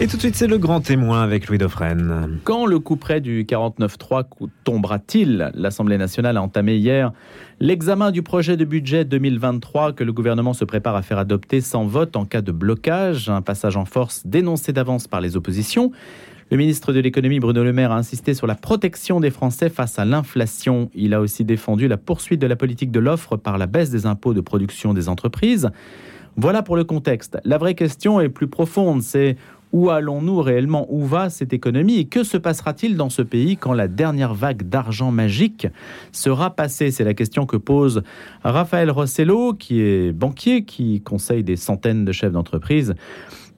Et 0.00 0.06
tout 0.06 0.14
de 0.14 0.20
suite, 0.22 0.36
c'est 0.36 0.46
le 0.46 0.58
grand 0.58 0.80
témoin 0.80 1.22
avec 1.22 1.48
Louis 1.48 1.58
Dauphren. 1.58 2.38
Quand 2.44 2.66
le 2.66 2.78
coup 2.78 2.94
près 2.94 3.20
du 3.20 3.42
49-3 3.42 4.26
tombera-t-il? 4.62 5.50
L'Assemblée 5.54 5.98
nationale 5.98 6.36
a 6.36 6.42
entamé 6.42 6.76
hier 6.76 7.10
l'examen 7.58 8.12
du 8.12 8.22
projet 8.22 8.56
de 8.56 8.64
budget 8.64 9.04
2023 9.04 9.94
que 9.94 10.04
le 10.04 10.12
gouvernement 10.12 10.52
se 10.52 10.64
prépare 10.64 10.94
à 10.94 11.02
faire 11.02 11.18
adopter 11.18 11.60
sans 11.60 11.84
vote 11.84 12.14
en 12.14 12.26
cas 12.26 12.42
de 12.42 12.52
blocage. 12.52 13.28
Un 13.28 13.42
passage 13.42 13.76
en 13.76 13.86
force 13.86 14.24
dénoncé 14.24 14.72
d'avance 14.72 15.08
par 15.08 15.20
les 15.20 15.36
oppositions. 15.36 15.90
Le 16.52 16.56
ministre 16.58 16.92
de 16.92 17.00
l'économie 17.00 17.40
Bruno 17.40 17.64
Le 17.64 17.72
Maire 17.72 17.90
a 17.90 17.96
insisté 17.96 18.34
sur 18.34 18.46
la 18.46 18.54
protection 18.54 19.18
des 19.18 19.30
Français 19.30 19.68
face 19.68 19.98
à 19.98 20.04
l'inflation. 20.04 20.90
Il 20.94 21.12
a 21.12 21.20
aussi 21.20 21.44
défendu 21.44 21.88
la 21.88 21.96
poursuite 21.96 22.40
de 22.40 22.46
la 22.46 22.54
politique 22.54 22.92
de 22.92 23.00
l'offre 23.00 23.36
par 23.36 23.58
la 23.58 23.66
baisse 23.66 23.90
des 23.90 24.06
impôts 24.06 24.32
de 24.32 24.42
production 24.42 24.94
des 24.94 25.08
entreprises. 25.08 25.70
Voilà 26.40 26.62
pour 26.62 26.76
le 26.76 26.84
contexte. 26.84 27.36
La 27.44 27.58
vraie 27.58 27.74
question 27.74 28.20
est 28.20 28.28
plus 28.28 28.46
profonde, 28.46 29.02
c'est 29.02 29.36
où 29.72 29.90
allons-nous 29.90 30.40
réellement? 30.40 30.86
Où 30.88 31.04
va 31.04 31.30
cette 31.30 31.52
économie? 31.52 31.98
Et 31.98 32.04
que 32.06 32.24
se 32.24 32.36
passera-t-il 32.36 32.96
dans 32.96 33.10
ce 33.10 33.22
pays 33.22 33.56
quand 33.56 33.72
la 33.72 33.88
dernière 33.88 34.34
vague 34.34 34.62
d'argent 34.68 35.10
magique 35.10 35.66
sera 36.12 36.50
passée? 36.54 36.90
C'est 36.90 37.04
la 37.04 37.14
question 37.14 37.46
que 37.46 37.56
pose 37.56 38.02
Raphaël 38.44 38.90
Rossello, 38.90 39.54
qui 39.54 39.80
est 39.80 40.12
banquier, 40.12 40.64
qui 40.64 41.00
conseille 41.00 41.44
des 41.44 41.56
centaines 41.56 42.04
de 42.04 42.12
chefs 42.12 42.32
d'entreprise 42.32 42.94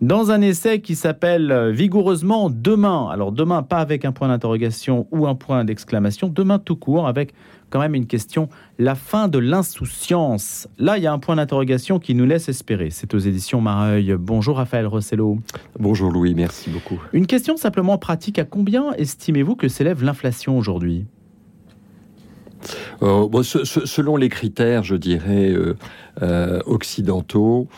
dans 0.00 0.30
un 0.30 0.40
essai 0.40 0.80
qui 0.80 0.94
s'appelle 0.94 1.70
vigoureusement 1.70 2.50
Demain. 2.50 3.08
Alors 3.10 3.32
demain, 3.32 3.62
pas 3.62 3.78
avec 3.78 4.04
un 4.04 4.12
point 4.12 4.28
d'interrogation 4.28 5.06
ou 5.10 5.26
un 5.26 5.34
point 5.34 5.64
d'exclamation, 5.64 6.28
demain 6.28 6.58
tout 6.58 6.76
court, 6.76 7.06
avec 7.06 7.34
quand 7.70 7.78
même 7.78 7.94
une 7.94 8.06
question, 8.06 8.48
la 8.78 8.94
fin 8.94 9.28
de 9.28 9.38
l'insouciance. 9.38 10.68
Là, 10.78 10.98
il 10.98 11.04
y 11.04 11.06
a 11.06 11.12
un 11.12 11.18
point 11.18 11.36
d'interrogation 11.36 11.98
qui 11.98 12.14
nous 12.14 12.26
laisse 12.26 12.48
espérer. 12.48 12.90
C'est 12.90 13.14
aux 13.14 13.18
éditions 13.18 13.60
Mareuil. 13.60 14.16
Bonjour 14.18 14.56
Raphaël 14.56 14.86
Rossello. 14.86 15.38
Bonjour 15.78 16.10
Louis, 16.10 16.34
merci 16.34 16.70
beaucoup. 16.70 17.00
Une 17.12 17.26
question 17.26 17.56
simplement 17.56 17.96
pratique. 17.96 18.38
À 18.38 18.44
combien 18.44 18.92
estimez-vous 18.94 19.54
que 19.54 19.68
s'élève 19.68 20.02
l'inflation 20.02 20.58
aujourd'hui? 20.58 21.06
Euh, 23.02 23.28
selon 23.42 24.16
les 24.16 24.28
critères, 24.28 24.82
je 24.82 24.96
dirais, 24.96 25.50
euh, 25.50 25.76
euh, 26.22 26.60
occidentaux, 26.66 27.68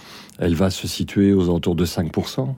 elle 0.43 0.55
va 0.57 0.71
se 0.71 0.89
situer 0.89 1.33
aux 1.33 1.45
alentours 1.45 1.77
de 1.77 1.87
5%. 1.87 2.55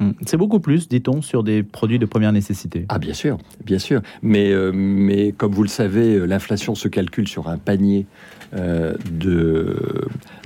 Hum. 0.00 0.14
C'est 0.26 0.36
beaucoup 0.36 0.60
plus, 0.60 0.88
dit-on, 0.88 1.22
sur 1.22 1.42
des 1.42 1.62
produits 1.62 1.98
de 1.98 2.04
première 2.04 2.32
nécessité. 2.32 2.84
Ah 2.88 2.98
bien 2.98 3.14
sûr, 3.14 3.38
bien 3.64 3.78
sûr. 3.78 4.02
Mais, 4.22 4.52
euh, 4.52 4.70
mais 4.72 5.32
comme 5.32 5.52
vous 5.52 5.62
le 5.62 5.70
savez, 5.70 6.14
euh, 6.14 6.26
l'inflation 6.26 6.74
se 6.74 6.86
calcule 6.86 7.26
sur 7.26 7.48
un 7.48 7.56
panier 7.56 8.06
euh, 8.54 8.94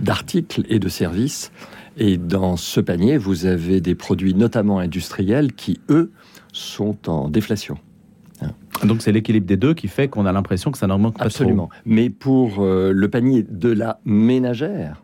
d'articles 0.00 0.62
et 0.68 0.78
de 0.78 0.88
services. 0.88 1.50
Et 1.98 2.16
dans 2.16 2.56
ce 2.56 2.80
panier, 2.80 3.18
vous 3.18 3.44
avez 3.44 3.80
des 3.80 3.96
produits 3.96 4.34
notamment 4.34 4.78
industriels 4.78 5.52
qui, 5.52 5.80
eux, 5.90 6.12
sont 6.52 7.10
en 7.10 7.28
déflation. 7.28 7.76
Hein. 8.40 8.52
Donc 8.86 9.02
c'est 9.02 9.12
l'équilibre 9.12 9.46
des 9.46 9.58
deux 9.58 9.74
qui 9.74 9.88
fait 9.88 10.08
qu'on 10.08 10.26
a 10.26 10.32
l'impression 10.32 10.70
que 10.70 10.78
ça 10.78 10.86
n'augmente 10.86 11.18
pas 11.18 11.24
Absolument. 11.24 11.68
Mais 11.84 12.08
pour 12.08 12.64
le 12.64 13.06
panier 13.08 13.42
de 13.42 13.68
la 13.68 14.00
ménagère, 14.06 15.02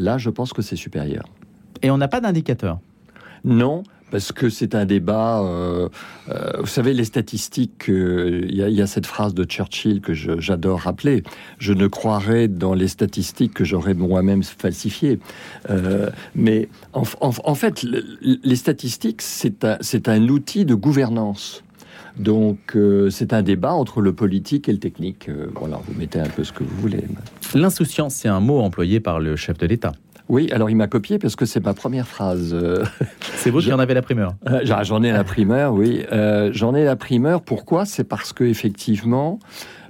là, 0.00 0.18
je 0.18 0.30
pense 0.30 0.52
que 0.52 0.62
c'est 0.62 0.76
supérieur. 0.76 1.24
Et 1.82 1.90
on 1.90 1.98
n'a 1.98 2.08
pas 2.08 2.20
d'indicateur 2.20 2.78
non, 3.44 3.84
parce 4.10 4.32
que 4.32 4.50
c'est 4.50 4.74
un 4.74 4.84
débat. 4.84 5.40
Euh, 5.40 5.88
euh, 6.28 6.52
vous 6.60 6.66
savez, 6.66 6.92
les 6.92 7.04
statistiques, 7.04 7.88
euh, 7.88 8.44
il 8.48 8.54
y, 8.54 8.82
a 8.82 8.86
cette 8.86 9.06
phrase 9.06 9.34
de 9.34 9.44
Churchill 9.44 10.00
que 10.00 10.12
j'adore 10.12 10.80
rappeler. 10.80 11.22
Je 11.58 11.72
ne 11.72 11.86
croirais 11.86 12.48
dans 12.48 12.74
les 12.74 12.88
statistiques 12.88 13.54
que 13.54 13.64
j'aurais 13.64 13.94
moi-même 13.94 14.42
falsifiées. 14.42 15.20
mais 16.34 16.68
en, 16.92 17.54
fait, 17.54 17.82
les 18.22 18.56
statistiques, 18.56 19.22
c'est 19.22 19.64
un, 19.64 19.78
un, 20.06 20.28
outil 20.28 20.64
de 20.64 20.74
gouvernance. 20.74 21.62
Donc 22.16 22.76
c'est 23.10 23.32
un 23.32 23.42
débat 23.42 23.72
entre 23.72 24.00
le 24.00 24.12
politique 24.12 24.68
et 24.68 24.72
le 24.72 24.78
technique. 24.78 25.30
voilà, 25.54 25.80
vous 25.86 25.98
mettez 25.98 26.20
un 26.20 26.28
peu 26.28 26.44
ce 26.44 26.52
que 26.52 26.64
vous 26.64 26.76
voulez. 26.76 27.04
L'insouciance, 27.54 28.14
c'est 28.14 28.28
un 28.28 28.40
mot 28.40 28.60
employé 28.60 29.00
par 29.00 29.20
le 29.20 29.36
chef 29.36 29.58
de 29.58 29.66
l'État. 29.66 29.92
Oui, 30.30 30.48
alors 30.52 30.70
il 30.70 30.76
m'a 30.76 30.86
copié 30.86 31.18
parce 31.18 31.34
que 31.34 31.44
c'est 31.44 31.64
ma 31.64 31.74
première 31.74 32.06
phrase. 32.06 32.56
C'est 33.34 33.50
vous 33.50 33.60
qui 33.60 33.72
en 33.72 33.78
avez 33.78 33.94
la 33.94 34.02
primeur. 34.02 34.34
Euh, 34.48 34.60
j'en 34.64 35.02
ai 35.02 35.10
la 35.10 35.24
primeur, 35.24 35.72
oui. 35.72 36.04
Euh, 36.12 36.50
j'en 36.52 36.74
ai 36.74 36.84
la 36.84 36.94
primeur. 36.94 37.42
Pourquoi? 37.42 37.84
C'est 37.84 38.04
parce 38.04 38.32
que 38.32 38.44
effectivement, 38.44 39.38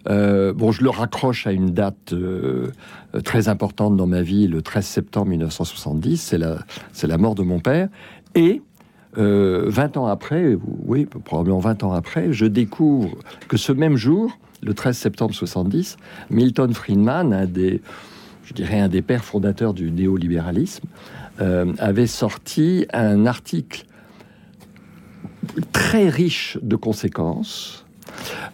euh, 0.08 0.54
bon, 0.54 0.70
je 0.70 0.82
le 0.82 0.88
raccroche 0.88 1.46
à 1.46 1.52
une 1.52 1.70
date 1.70 2.14
très 3.24 3.48
importante 3.48 3.96
dans 3.96 4.06
ma 4.06 4.22
vie, 4.22 4.46
le 4.46 4.62
13 4.62 4.86
septembre 4.86 5.26
1970. 5.26 6.16
C'est 6.16 6.38
la, 6.38 6.58
c'est 6.92 7.06
la 7.06 7.18
mort 7.18 7.34
de 7.34 7.42
mon 7.42 7.58
père. 7.58 7.88
Et 8.34 8.62
20 9.16 9.96
ans 9.96 10.06
après, 10.06 10.56
oui, 10.86 11.06
probablement 11.24 11.58
20 11.58 11.84
ans 11.84 11.92
après, 11.92 12.32
je 12.32 12.46
découvre 12.46 13.10
que 13.48 13.56
ce 13.56 13.72
même 13.72 13.96
jour, 13.96 14.38
le 14.62 14.74
13 14.74 14.96
septembre 14.96 15.34
70, 15.34 15.96
Milton 16.30 16.72
Friedman, 16.72 17.32
un 17.32 17.46
des 17.46 17.80
je 18.50 18.54
dirais 18.54 18.80
un 18.80 18.88
des 18.88 19.00
pères 19.00 19.24
fondateurs 19.24 19.74
du 19.74 19.92
néolibéralisme, 19.92 20.84
euh, 21.40 21.72
avait 21.78 22.08
sorti 22.08 22.84
un 22.92 23.24
article 23.24 23.84
très 25.70 26.08
riche 26.08 26.58
de 26.60 26.74
conséquences. 26.74 27.86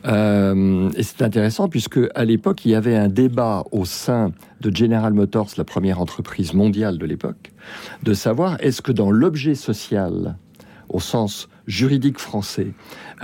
Euh, 0.05 0.91
et 0.97 1.03
c'est 1.03 1.22
intéressant 1.22 1.69
puisque 1.69 1.99
à 2.15 2.27
l'époque 2.27 2.66
il 2.66 2.72
y 2.72 2.75
avait 2.75 2.95
un 2.95 3.09
débat 3.09 3.65
au 3.72 3.87
sein 3.87 4.33
de 4.61 4.75
General 4.75 5.15
Motors, 5.15 5.49
la 5.56 5.65
première 5.65 5.99
entreprise 5.99 6.53
mondiale 6.53 6.99
de 6.99 7.06
l'époque, 7.06 7.53
de 8.03 8.12
savoir 8.12 8.59
est-ce 8.61 8.83
que 8.83 8.93
dans 8.93 9.11
l'objet 9.11 9.55
social, 9.55 10.37
au 10.89 11.01
sens 11.01 11.49
juridique 11.67 12.19
français 12.19 12.69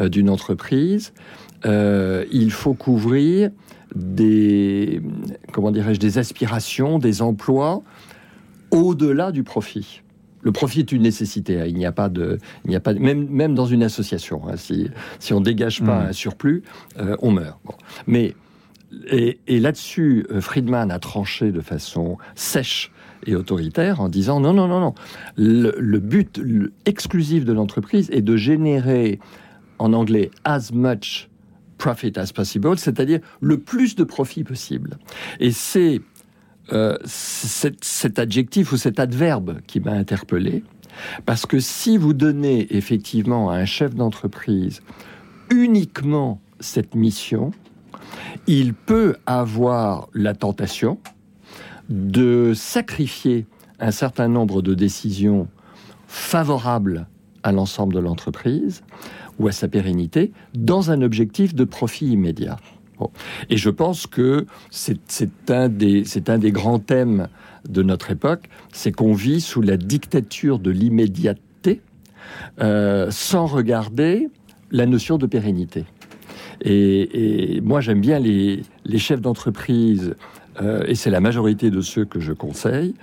euh, 0.00 0.08
d'une 0.08 0.30
entreprise, 0.30 1.12
il 1.64 2.50
faut 2.50 2.74
couvrir 2.74 3.50
des, 3.94 5.00
comment 5.52 5.70
dirais-je, 5.70 6.00
des 6.00 6.18
aspirations, 6.18 6.98
des 6.98 7.22
emplois 7.22 7.82
au-delà 8.70 9.32
du 9.32 9.44
profit. 9.44 10.02
Le 10.42 10.50
profit 10.50 10.80
est 10.80 10.92
une 10.92 11.02
nécessité. 11.02 11.60
Hein. 11.60 11.66
Il 11.68 11.76
n'y 11.76 11.86
a 11.86 11.92
pas 11.92 12.08
de, 12.08 12.38
il 12.64 12.70
n'y 12.70 12.76
a 12.76 12.80
pas 12.80 12.94
même 12.94 13.28
même 13.28 13.54
dans 13.54 13.66
une 13.66 13.82
association. 13.82 14.42
Hein. 14.48 14.56
si 14.56 14.90
si 15.20 15.32
on 15.32 15.40
dégage 15.40 15.82
pas 15.82 16.04
hmm. 16.04 16.08
un 16.08 16.12
surplus, 16.12 16.62
euh, 16.98 17.16
on 17.20 17.30
meurt. 17.30 17.60
Mais 18.06 18.34
et, 19.06 19.38
là-dessus, 19.48 20.26
euh, 20.30 20.40
Friedman 20.40 20.90
a 20.90 20.98
tranché 20.98 21.50
de 21.50 21.60
façon 21.60 22.18
sèche 22.34 22.90
et 23.26 23.34
autoritaire 23.34 24.00
en 24.00 24.08
disant 24.08 24.40
non 24.40 24.52
non 24.52 24.68
non 24.68 24.80
non. 24.80 24.94
Le, 25.36 25.98
but 25.98 26.40
exclusif 26.84 27.44
de 27.44 27.52
l'entreprise 27.52 28.08
est 28.10 28.22
de 28.22 28.36
générer 28.36 29.18
en 29.78 29.92
anglais 29.92 30.30
as 30.44 30.72
much 30.72 31.28
profit 31.78 32.12
as 32.16 32.32
possible, 32.32 32.78
c'est-à-dire 32.78 33.20
le 33.40 33.58
plus 33.58 33.96
de 33.96 34.04
profit 34.04 34.44
possible. 34.44 34.98
Et 35.40 35.50
c'est 35.50 36.00
euh, 36.72 36.96
cet, 37.04 38.18
adjectif 38.18 38.72
ou 38.72 38.76
cet 38.76 39.00
adverbe 39.00 39.60
qui 39.66 39.80
m'a 39.80 39.92
interpellé, 39.92 40.62
parce 41.26 41.44
que 41.44 41.58
si 41.58 41.96
vous 41.96 42.12
donnez 42.12 42.76
effectivement 42.76 43.50
à 43.50 43.56
un 43.56 43.64
chef 43.64 43.94
d'entreprise 43.94 44.80
uniquement 45.50 46.40
cette 46.60 46.94
mission, 46.94 47.50
il 48.46 48.74
peut 48.74 49.16
avoir 49.26 50.08
la 50.14 50.34
tentation 50.34 50.98
de 51.92 52.52
sacrifier 52.54 53.46
un 53.78 53.90
certain 53.90 54.28
nombre 54.28 54.62
de 54.62 54.74
décisions 54.74 55.48
favorables 56.06 57.06
à 57.42 57.52
l'ensemble 57.52 57.94
de 57.94 57.98
l'entreprise 57.98 58.82
ou 59.38 59.48
à 59.48 59.52
sa 59.52 59.68
pérennité 59.68 60.32
dans 60.54 60.90
un 60.90 61.02
objectif 61.02 61.54
de 61.54 61.64
profit 61.64 62.06
immédiat. 62.06 62.58
Et 63.50 63.56
je 63.56 63.70
pense 63.70 64.06
que 64.06 64.46
c'est 64.70 65.50
un, 65.50 65.68
des, 65.68 66.04
grands 66.52 66.78
thèmes 66.78 67.28
de 67.68 67.82
notre 67.82 68.12
époque, 68.12 68.48
c'est 68.72 68.92
qu'on 68.92 69.12
vit 69.12 69.40
sous 69.40 69.60
la 69.60 69.76
dictature 69.76 70.60
de 70.60 70.70
l'immédiateté 70.70 71.80
euh, 72.60 73.10
sans 73.10 73.46
regarder 73.46 74.28
la 74.70 74.86
notion 74.86 75.18
de 75.18 75.26
pérennité. 75.26 75.84
Et, 76.64 77.60
moi, 77.62 77.80
j'aime 77.80 78.00
bien 78.00 78.18
les, 78.18 78.62
chefs 78.96 79.20
d'entreprise, 79.20 80.14
euh, 80.60 80.84
et 80.86 80.94
c'est 80.94 81.10
la 81.10 81.20
majorité 81.20 81.70
de 81.70 81.80
ceux 81.80 82.04
que 82.04 82.20
je 82.20 82.32
conseille, 82.32 82.94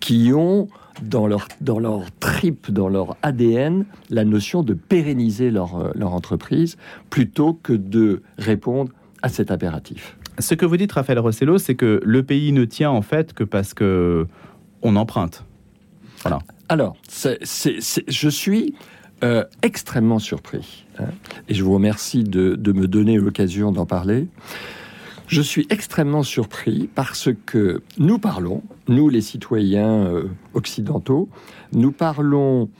qui 0.00 0.32
ont 0.32 0.68
dans 1.02 1.26
leur, 1.26 1.48
dans 1.60 1.78
leur 1.78 2.10
trip, 2.18 2.70
dans 2.70 2.88
leur 2.88 3.16
ADN, 3.22 3.84
la 4.10 4.24
notion 4.24 4.62
de 4.62 4.74
pérenniser 4.74 5.50
leur, 5.50 5.76
euh, 5.76 5.90
leur 5.94 6.14
entreprise 6.14 6.76
plutôt 7.10 7.54
que 7.54 7.72
de 7.72 8.22
répondre 8.38 8.92
à 9.22 9.28
cet 9.28 9.50
impératif. 9.50 10.16
Ce 10.38 10.54
que 10.54 10.64
vous 10.64 10.76
dites, 10.76 10.92
Raphaël 10.92 11.18
Rossello, 11.18 11.58
c'est 11.58 11.74
que 11.74 12.00
le 12.04 12.22
pays 12.22 12.52
ne 12.52 12.64
tient 12.64 12.90
en 12.90 13.02
fait 13.02 13.32
que 13.32 13.44
parce 13.44 13.74
que 13.74 14.26
on 14.82 14.94
emprunte. 14.94 15.44
Voilà. 16.22 16.38
Alors, 16.68 16.96
je 17.10 18.28
suis 18.28 18.74
euh, 19.24 19.44
extrêmement 19.62 20.20
surpris, 20.20 20.86
hein, 20.98 21.06
et 21.48 21.54
je 21.54 21.64
vous 21.64 21.72
remercie 21.72 22.22
de, 22.22 22.54
de 22.54 22.72
me 22.72 22.86
donner 22.86 23.16
l'occasion 23.16 23.72
d'en 23.72 23.86
parler. 23.86 24.28
Je 25.28 25.42
suis 25.42 25.66
extrêmement 25.70 26.22
surpris 26.22 26.88
parce 26.94 27.28
que 27.46 27.82
nous 27.98 28.18
parlons, 28.18 28.62
nous 28.88 29.08
les 29.08 29.20
citoyens 29.20 30.06
euh, 30.06 30.24
occidentaux, 30.54 31.28
nous 31.72 31.92
parlons 31.92 32.70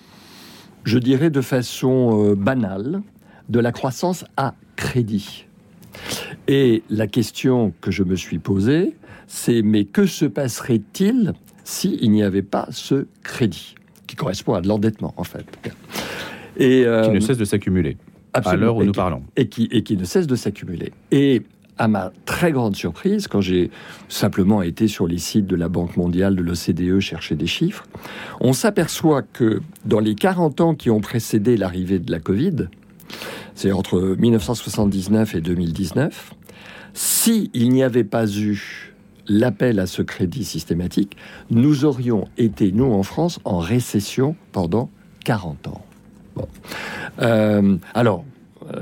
je 0.85 0.99
dirais 0.99 1.29
de 1.29 1.43
façon 1.43 2.31
euh, 2.31 2.35
banale, 2.35 3.03
de 3.51 3.61
la 3.61 3.73
croissance 3.73 4.25
à 4.39 4.55
crédit. 4.77 5.45
Et 6.47 6.83
la 6.89 7.07
question 7.07 7.75
que 7.83 7.91
je 7.91 8.03
me 8.03 8.17
suis 8.17 8.39
posée, 8.39 8.97
c'est 9.27 9.61
mais 9.61 9.85
que 9.85 10.07
se 10.07 10.25
passerait-il 10.25 11.35
s'il 11.65 12.11
n'y 12.11 12.23
avait 12.23 12.43
pas 12.43 12.67
ce 12.71 13.07
crédit, 13.23 13.75
qui 14.07 14.17
correspond 14.17 14.55
à 14.55 14.63
de 14.63 14.69
l'endettement 14.69 15.13
en 15.19 15.25
fait 15.25 15.45
et, 16.57 16.87
euh, 16.87 17.05
Qui 17.05 17.11
ne 17.11 17.21
cesse 17.21 17.37
de 17.37 17.45
s'accumuler 17.45 17.99
à 18.33 18.57
l'heure 18.57 18.77
où 18.77 18.85
nous 18.85 18.93
parlons. 18.93 19.23
Et 19.37 19.49
qui, 19.49 19.69
et 19.71 19.83
qui 19.83 19.97
ne 19.97 20.05
cesse 20.05 20.27
de 20.27 20.37
s'accumuler. 20.37 20.93
Et 21.11 21.43
à 21.79 21.89
ma 21.89 22.13
très 22.27 22.53
grande 22.53 22.77
surprise, 22.77 23.29
quand 23.29 23.41
j'ai 23.41 23.71
simplement 24.09 24.63
été 24.63 24.89
sur 24.89 25.07
les 25.07 25.19
sites 25.19 25.47
de 25.47 25.57
la 25.57 25.69
Banque 25.69 25.97
mondiale, 25.97 26.37
de 26.37 26.43
l'OCDE, 26.43 27.01
chercher 27.01 27.37
des 27.37 27.47
chiffres, 27.47 27.85
on 28.41 28.53
s'aperçoit 28.53 29.23
que 29.23 29.61
dans 29.85 30.01
les 30.01 30.15
40 30.15 30.61
ans 30.61 30.75
qui 30.75 30.91
ont 30.91 31.01
précédé 31.01 31.57
l'arrivée 31.57 31.99
de 31.99 32.11
la 32.11 32.21
Covid, 32.21 32.69
c'est 33.55 33.73
entre 33.73 34.17
1979 34.19 35.35
et 35.35 35.41
2019, 35.41 36.35
s'il 36.95 37.51
n'y 37.55 37.83
avait 37.83 38.05
pas 38.05 38.27
eu 38.27 38.95
l'appel 39.29 39.79
à 39.79 39.87
ce 39.87 40.03
crédit 40.03 40.45
systématique, 40.45 41.17
nous 41.51 41.85
aurions 41.85 42.29
été, 42.39 42.73
nous 42.73 42.93
en 42.93 43.03
France, 43.03 43.41
en 43.45 43.59
récession 43.59 44.37
pendant 44.53 44.91
40 45.25 45.69
ans. 45.69 45.85
Bon. 46.35 46.49
Euh, 47.21 47.77
alors, 47.95 48.25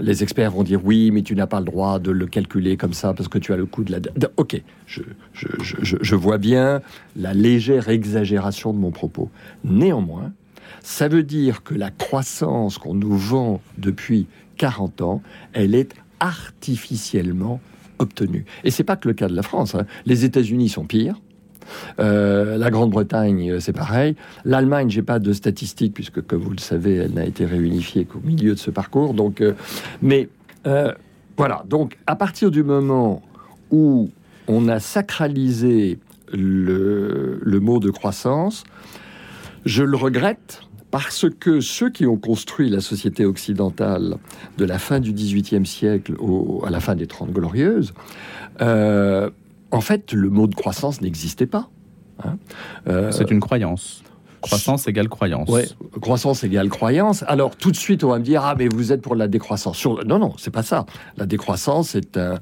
les 0.01 0.23
experts 0.23 0.51
vont 0.51 0.63
dire 0.63 0.81
oui, 0.85 1.11
mais 1.11 1.23
tu 1.23 1.35
n'as 1.35 1.47
pas 1.47 1.61
le 1.61 1.67
droit 1.67 1.99
de 1.99 2.11
le 2.11 2.27
calculer 2.27 2.77
comme 2.77 2.93
ça 2.93 3.15
parce 3.15 3.29
que 3.29 3.39
tu 3.39 3.53
as 3.53 3.57
le 3.57 3.67
coût 3.67 3.85
de 3.85 3.93
la... 3.93 3.99
Ok, 4.37 4.61
je, 4.87 5.03
je, 5.33 6.15
vois 6.15 6.39
bien 6.39 6.81
la 7.15 7.35
légère 7.35 7.89
exagération 7.89 8.73
de 8.73 8.79
mon 8.79 8.91
propos. 8.91 9.31
Néanmoins, 9.65 10.33
ça 10.83 11.09
veut 11.09 11.23
dire 11.23 11.63
que 11.63 11.75
la 11.75 11.91
croissance 11.91 12.79
qu'on 12.79 12.95
nous 12.95 13.17
vend 13.17 13.61
depuis 13.79 14.27
40 14.57 15.03
ans, 15.03 15.23
elle 15.53 15.75
est 15.75 15.95
artificiellement 16.21 17.61
obtenue. 17.99 18.45
Et 18.65 18.71
c'est 18.71 18.85
pas 18.85 18.97
que 18.97 19.09
le 19.09 19.15
cas 19.15 19.29
de 19.29 19.35
la 19.35 19.43
France. 19.43 19.75
Hein. 19.75 19.87
Les 20.05 20.25
États-Unis 20.25 20.69
sont 20.69 20.85
pires. 20.85 21.21
Euh, 21.99 22.57
la 22.59 22.71
Grande-Bretagne, 22.71 23.53
euh, 23.53 23.61
c'est 23.61 23.73
pareil. 23.73 24.17
L'Allemagne, 24.45 24.91
j'ai 24.91 25.03
pas 25.03 25.19
de 25.19 25.33
statistiques 25.33 25.95
puisque, 25.95 26.21
comme 26.23 26.43
vous 26.43 26.51
le 26.51 26.59
savez, 26.59 26.97
elle 26.97 27.13
n'a 27.13 27.25
été 27.25 27.45
réunifiée 27.45 28.05
qu'au 28.05 28.21
milieu 28.25 28.55
de 28.55 28.59
ce 28.59 28.71
parcours. 28.71 29.15
Donc, 29.15 29.41
euh, 29.41 29.53
mais 30.03 30.29
voilà. 31.37 31.63
Donc, 31.69 31.97
à 32.07 32.17
partir 32.17 32.51
du 32.51 32.65
moment 32.65 33.23
où 33.71 34.11
on 34.49 34.69
a 34.69 34.81
sacralisé 34.81 35.99
le, 36.33 37.61
mot 37.61 37.79
de 37.79 37.91
croissance, 37.91 38.65
je 39.65 39.85
le 39.85 39.97
regrette 39.97 40.63
parce 40.91 41.27
que 41.29 41.61
ceux 41.61 41.91
qui 41.91 42.07
ont 42.07 42.17
construit 42.17 42.69
la 42.69 42.81
société 42.81 43.25
occidentale 43.25 44.17
de 44.59 44.65
la 44.65 44.79
fin 44.79 44.99
du 44.99 45.13
XVIIIe 45.13 45.67
siècle 45.67 46.15
à 46.65 46.71
la 46.71 46.81
fin 46.81 46.97
des 46.97 47.07
Trente 47.07 47.33
Glorieuses, 47.33 47.93
en 49.71 49.81
fait, 49.81 50.13
le 50.13 50.31
mot 50.31 50.47
de 50.47 50.55
croissance 50.55 51.01
n'existait 51.01 51.47
pas. 51.47 51.69
Hein. 52.25 52.39
Euh, 52.89 53.11
c'est 53.13 53.31
une 53.31 53.41
croyance. 53.41 54.03
Croissance 54.41 54.87
égale 54.87 55.09
croyance. 55.09 55.49
Oui, 55.51 55.63
croissance 56.01 56.45
égale 56.45 56.69
croyance. 56.69 57.25
Alors 57.27 57.57
tout 57.57 57.73
de 57.73 57.77
suite, 57.77 58.05
on 58.05 58.11
va 58.11 58.19
me 58.19 58.25
dire 58.25 58.45
ah 58.45 58.55
mais 58.57 58.69
vous 58.69 58.93
êtes 58.93 59.03
pour 59.03 59.17
la 59.17 59.29
décroissance. 59.29 59.85
Non 59.85 60.19
non, 60.19 60.35
c'est 60.39 60.53
pas 60.53 60.63
ça. 60.63 60.87
La 61.17 61.27
décroissance 61.27 61.91
c'est 61.91 62.17
un 62.17 62.39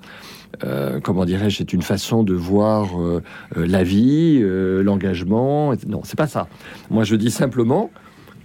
euh, 0.62 1.00
comment 1.00 1.24
dirais-je, 1.24 1.58
c'est 1.58 1.72
une 1.72 1.82
façon 1.82 2.22
de 2.22 2.34
voir 2.34 3.00
euh, 3.00 3.22
la 3.56 3.82
vie, 3.82 4.40
l'engagement. 4.40 5.72
Non, 5.86 6.02
c'est 6.04 6.18
pas 6.18 6.28
ça. 6.28 6.46
Moi, 6.90 7.02
je 7.04 7.16
dis 7.16 7.30
simplement, 7.30 7.90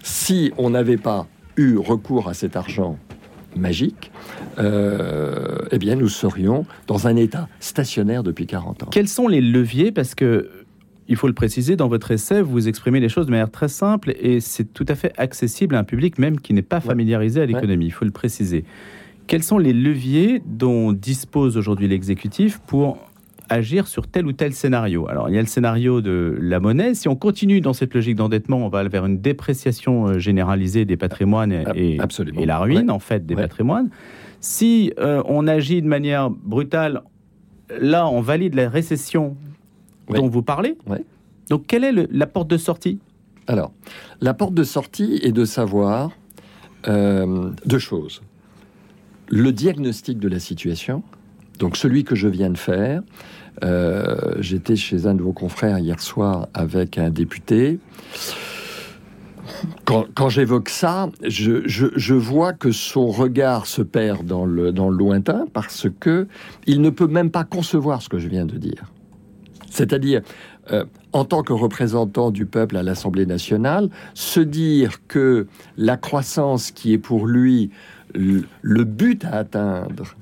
si 0.01 0.51
on 0.57 0.71
n'avait 0.71 0.97
pas 0.97 1.27
eu 1.55 1.77
recours 1.77 2.29
à 2.29 2.33
cet 2.33 2.55
argent 2.55 2.97
magique, 3.55 4.11
euh, 4.57 5.57
eh 5.71 5.77
bien, 5.77 5.95
nous 5.95 6.09
serions 6.09 6.65
dans 6.87 7.07
un 7.07 7.15
état 7.15 7.47
stationnaire 7.59 8.23
depuis 8.23 8.45
40 8.45 8.83
ans. 8.83 8.87
Quels 8.91 9.07
sont 9.07 9.27
les 9.27 9.41
leviers? 9.41 9.91
Parce 9.91 10.15
que, 10.15 10.49
il 11.07 11.15
faut 11.15 11.27
le 11.27 11.33
préciser, 11.33 11.75
dans 11.75 11.87
votre 11.87 12.11
essai, 12.11 12.41
vous 12.41 12.67
exprimez 12.67 12.99
les 12.99 13.09
choses 13.09 13.25
de 13.25 13.31
manière 13.31 13.49
très 13.49 13.67
simple 13.67 14.13
et 14.19 14.39
c'est 14.39 14.73
tout 14.73 14.85
à 14.87 14.93
fait 14.93 15.11
accessible 15.17 15.75
à 15.75 15.79
un 15.79 15.83
public 15.83 16.19
même 16.19 16.39
qui 16.39 16.53
n'est 16.53 16.61
pas 16.61 16.79
familiarisé 16.81 17.41
à 17.41 17.45
l'économie. 17.47 17.87
Il 17.87 17.91
faut 17.91 18.05
le 18.05 18.11
préciser. 18.11 18.63
Quels 19.25 19.41
sont 19.41 19.57
les 19.57 19.73
leviers 19.73 20.41
dont 20.45 20.91
dispose 20.91 21.57
aujourd'hui 21.57 21.87
l'exécutif 21.87 22.59
pour 22.67 23.08
agir 23.49 23.87
sur 23.87 24.07
tel 24.07 24.25
ou 24.25 24.33
tel 24.33 24.53
scénario. 24.53 25.07
Alors, 25.09 25.29
il 25.29 25.35
y 25.35 25.37
a 25.37 25.41
le 25.41 25.47
scénario 25.47 26.01
de 26.01 26.37
la 26.39 26.59
monnaie. 26.59 26.93
Si 26.93 27.07
on 27.07 27.15
continue 27.15 27.61
dans 27.61 27.73
cette 27.73 27.93
logique 27.93 28.15
d'endettement, 28.15 28.65
on 28.65 28.69
va 28.69 28.87
vers 28.87 29.05
une 29.05 29.19
dépréciation 29.19 30.07
euh, 30.07 30.19
généralisée 30.19 30.85
des 30.85 30.97
patrimoines 30.97 31.51
et, 31.51 31.97
et 32.37 32.45
la 32.45 32.59
ruine, 32.59 32.89
en 32.91 32.99
fait, 32.99 33.25
des 33.25 33.35
patrimoines. 33.35 33.89
Si 34.39 34.93
euh, 34.99 35.21
on 35.25 35.47
agit 35.47 35.81
de 35.81 35.87
manière 35.87 36.29
brutale, 36.29 37.01
là, 37.79 38.07
on 38.07 38.21
valide 38.21 38.55
la 38.55 38.69
récession 38.69 39.35
dont 40.09 40.27
vous 40.27 40.41
parlez. 40.41 40.77
Donc, 41.49 41.67
quelle 41.67 41.83
est 41.83 42.07
la 42.11 42.27
porte 42.27 42.47
de 42.49 42.57
sortie? 42.57 42.99
Alors, 43.47 43.71
la 44.21 44.33
porte 44.33 44.53
de 44.53 44.63
sortie 44.63 45.19
est 45.23 45.31
de 45.31 45.43
savoir 45.43 46.11
euh, 46.87 47.49
deux 47.65 47.79
choses. 47.79 48.21
Le 49.27 49.51
diagnostic 49.51 50.19
de 50.19 50.27
la 50.27 50.39
situation, 50.39 51.03
donc 51.59 51.75
celui 51.75 52.03
que 52.03 52.15
je 52.15 52.27
viens 52.27 52.49
de 52.49 52.57
faire, 52.57 53.01
euh, 53.63 54.35
j'étais 54.39 54.75
chez 54.75 55.05
un 55.05 55.13
de 55.13 55.21
vos 55.21 55.33
confrères 55.33 55.79
hier 55.79 55.99
soir 55.99 56.47
avec 56.53 56.97
un 56.97 57.09
député. 57.09 57.79
Quand, 59.85 60.29
j'évoque 60.29 60.69
ça, 60.69 61.09
je, 61.23 62.13
vois 62.13 62.53
que 62.53 62.71
son 62.71 63.07
regard 63.07 63.65
se 63.65 63.81
perd 63.81 64.25
dans 64.25 64.45
le, 64.45 64.71
lointain 64.71 65.47
parce 65.51 65.87
que 65.99 66.27
il 66.67 66.81
ne 66.81 66.91
peut 66.91 67.07
même 67.07 67.31
pas 67.31 67.43
concevoir 67.43 68.01
ce 68.01 68.09
que 68.09 68.19
je 68.19 68.27
viens 68.27 68.45
de 68.45 68.57
dire. 68.57 68.85
C'est-à-dire, 69.71 70.21
euh, 70.71 70.85
en 71.13 71.25
tant 71.25 71.41
que 71.41 71.53
représentant 71.53 72.29
du 72.29 72.45
peuple 72.45 72.77
à 72.77 72.83
l'Assemblée 72.83 73.25
nationale, 73.25 73.89
se 74.13 74.39
dire 74.39 75.05
que 75.07 75.47
la 75.77 75.97
croissance 75.97 76.71
qui 76.71 76.93
est 76.93 76.99
pour 76.99 77.25
lui 77.25 77.71
le 78.13 78.83
but 78.83 79.25
à 79.25 79.37
atteindre 79.37 80.15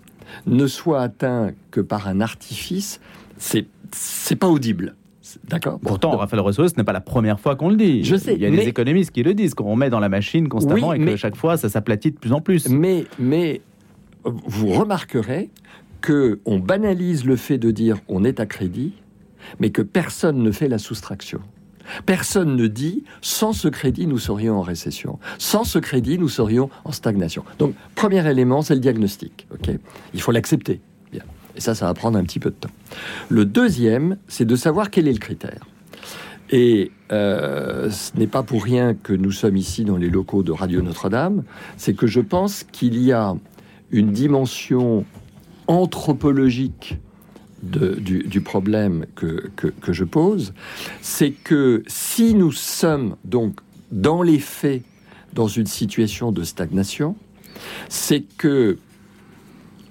ne 0.46 0.68
soit 0.68 1.02
atteint 1.02 1.52
que 1.72 1.82
par 1.82 2.08
un 2.08 2.22
artifice, 2.22 3.00
c'est 3.38 3.66
c'est 3.92 4.36
pas 4.36 4.48
audible. 4.48 4.96
D'accord? 5.48 5.80
Pourtant, 5.82 6.18
Raphaël 6.18 6.42
Rousseau, 6.42 6.68
ce 6.68 6.76
n'est 6.78 6.84
pas 6.84 6.94
la 6.94 7.02
première 7.02 7.40
fois 7.40 7.56
qu'on 7.56 7.70
le 7.70 7.76
dit. 7.76 8.04
Je 8.04 8.16
sais. 8.16 8.36
Il 8.36 8.42
y 8.42 8.46
a 8.46 8.50
des 8.50 8.68
économistes 8.68 9.12
qui 9.12 9.24
le 9.24 9.34
disent, 9.34 9.54
qu'on 9.54 9.76
met 9.76 9.90
dans 9.90 10.00
la 10.00 10.10
machine 10.10 10.48
constamment 10.48 10.94
et 10.94 11.00
que 11.00 11.16
chaque 11.16 11.36
fois, 11.36 11.58
ça 11.58 11.70
s'aplatit 11.70 12.12
de 12.12 12.18
plus 12.18 12.34
en 12.34 12.42
plus. 12.42 12.70
Mais, 12.70 13.06
mais 13.20 13.62
vous 14.24 14.70
remarquerez 14.70 15.50
que 16.02 16.40
on 16.46 16.60
banalise 16.60 17.26
le 17.26 17.36
fait 17.36 17.58
de 17.58 17.72
dire 17.72 17.98
on 18.08 18.24
est 18.24 18.40
à 18.40 18.46
crédit, 18.46 18.94
mais 19.60 19.70
que 19.70 19.82
personne 19.82 20.42
ne 20.42 20.52
fait 20.52 20.68
la 20.68 20.78
soustraction. 20.78 21.42
Personne 22.06 22.56
ne 22.56 22.68
dit 22.68 23.04
sans 23.22 23.54
ce 23.54 23.68
crédit, 23.68 24.08
nous 24.08 24.20
serions 24.20 24.58
en 24.58 24.62
récession. 24.62 25.20
Sans 25.38 25.64
ce 25.64 25.80
crédit, 25.80 26.18
nous 26.18 26.28
serions 26.28 26.70
en 26.84 26.92
stagnation. 26.92 27.44
Donc, 27.60 27.74
premier 27.96 28.30
élément, 28.30 28.62
c'est 28.62 28.76
le 28.76 28.82
diagnostic. 28.82 29.48
Ok, 29.54 29.70
il 30.14 30.22
faut 30.22 30.32
l'accepter. 30.32 30.82
Et 31.58 31.62
ça, 31.62 31.76
ça 31.76 31.88
va 31.88 31.94
prendre 31.94 32.18
un 32.18 32.24
petit 32.24 32.40
peu 32.40 32.52
de 32.52 32.56
temps. 32.56 32.70
Le 33.30 33.44
deuxième, 33.44 34.18
c'est 34.28 34.46
de 34.46 34.56
savoir 34.56 34.92
quel 34.92 35.08
est 35.08 35.14
le 35.14 35.20
critère. 35.20 35.66
Et 36.50 36.92
euh, 37.12 37.90
ce 37.90 38.18
n'est 38.18 38.28
pas 38.28 38.44
pour 38.44 38.64
rien 38.64 38.94
que 38.94 39.12
nous 39.12 39.32
sommes 39.32 39.58
ici 39.58 39.84
dans 39.84 39.98
les 39.98 40.10
locaux 40.10 40.44
de 40.44 40.52
Radio 40.52 40.82
Notre-Dame, 40.82 41.44
c'est 41.76 41.94
que 41.94 42.08
je 42.08 42.22
pense 42.22 42.64
qu'il 42.64 43.02
y 43.02 43.12
a 43.12 43.36
une 43.92 44.12
dimension 44.12 45.04
anthropologique 45.68 46.98
du, 47.64 48.42
problème 48.42 49.06
que, 49.16 49.50
que, 49.56 49.92
je 49.92 50.04
pose, 50.04 50.54
c'est 51.02 51.32
que 51.32 51.84
si 51.88 52.36
nous 52.36 52.52
sommes 52.52 53.16
donc 53.26 53.60
dans 53.92 54.22
les 54.22 54.40
faits 54.40 54.84
dans 55.34 55.48
une 55.48 55.66
situation 55.66 56.32
de 56.32 56.44
stagnation, 56.44 57.16
c'est 57.90 58.22
que 58.38 58.78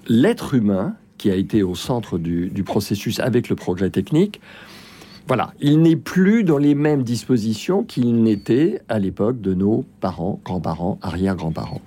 l'être 0.07 0.53
humain, 0.53 0.95
qui 1.17 1.31
a 1.31 1.35
été 1.35 1.63
au 1.63 1.75
centre 1.75 2.17
du, 2.17 2.47
du 2.47 2.63
processus 2.63 3.19
avec 3.19 3.49
le 3.49 3.55
progrès 3.55 3.89
technique, 3.89 4.39
voilà, 5.27 5.51
il 5.59 5.81
n'est 5.81 5.97
plus 5.97 6.43
dans 6.43 6.57
les 6.57 6.73
mêmes 6.73 7.03
dispositions 7.03 7.83
qu'il 7.83 8.23
n'était 8.23 8.81
à 8.87 8.97
l'époque 8.97 9.41
de 9.41 9.53
nos 9.53 9.83
parents, 9.99 10.39
grands-parents, 10.45 10.99
arrière-grands-parents 11.01 11.81